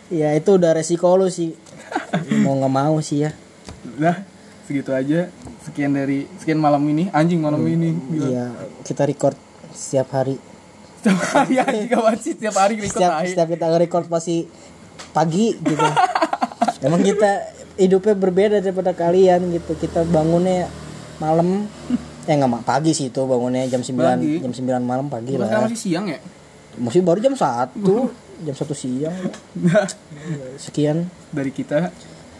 Ya 0.08 0.32
itu 0.32 0.56
udah 0.56 0.72
resiko 0.72 1.12
lu 1.20 1.28
sih, 1.28 1.52
mau 2.40 2.56
nggak 2.56 2.72
mau 2.72 2.96
sih 3.04 3.28
ya. 3.28 3.30
Nah, 4.00 4.24
segitu 4.64 4.96
aja. 4.96 5.28
Sekian 5.66 5.92
dari 5.92 6.24
sekian 6.40 6.62
malam 6.62 6.80
ini, 6.86 7.10
anjing 7.12 7.42
malam 7.42 7.60
ini. 7.66 7.92
Gila. 7.92 8.24
Iya 8.24 8.44
kita 8.86 9.02
record 9.02 9.34
setiap 9.74 10.14
hari, 10.14 10.38
Setiap 11.06 11.22
hari 11.32 11.54
anjing 11.56 11.86
kawan 11.86 12.16
sih 12.18 12.32
setiap 12.34 12.56
hari 12.58 12.74
record 12.76 12.98
setiap 12.98 13.12
tai. 13.14 13.26
setiap 13.30 13.48
kita 13.48 13.66
record 13.78 14.06
pasti 14.06 14.36
pagi 15.12 15.54
gitu. 15.54 15.86
Emang 16.86 17.00
kita 17.00 17.30
hidupnya 17.76 18.14
berbeda 18.14 18.56
daripada 18.58 18.90
kalian 18.90 19.54
gitu. 19.54 19.78
Kita 19.78 20.02
bangunnya 20.02 20.66
malam 21.16 21.70
eh 22.26 22.34
nggak 22.34 22.66
pagi 22.66 22.90
sih 22.90 23.08
itu 23.08 23.22
bangunnya 23.22 23.70
jam 23.70 23.80
9 23.80 23.94
Pagi. 23.94 24.42
jam 24.42 24.50
9 24.50 24.82
malam 24.82 25.06
pagi 25.06 25.32
Bukan 25.32 25.40
lah. 25.40 25.48
sekarang 25.48 25.64
masih 25.70 25.78
siang 25.78 26.06
ya? 26.10 26.18
Masih 26.76 27.00
baru 27.00 27.22
jam 27.22 27.32
1. 27.32 27.78
jam 28.42 28.52
satu 28.52 28.74
siang. 28.74 29.14
Sekian. 30.58 31.06
dari 31.30 31.54
kita 31.54 31.94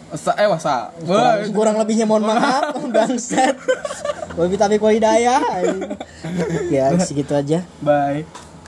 Wasa, 0.07 0.31
eh 0.39 0.47
wasa 0.47 0.95
Kurang, 1.03 1.51
kurang 1.51 1.75
lebihnya 1.75 2.07
mohon 2.07 2.23
maaf, 2.31 2.79
bangset. 2.87 3.59
Wabi 4.35 4.55
tapi 4.55 4.79
hidayah. 4.79 5.43
Ya, 6.71 6.95
segitu 6.95 7.35
aja. 7.35 7.63
bye 7.79 8.23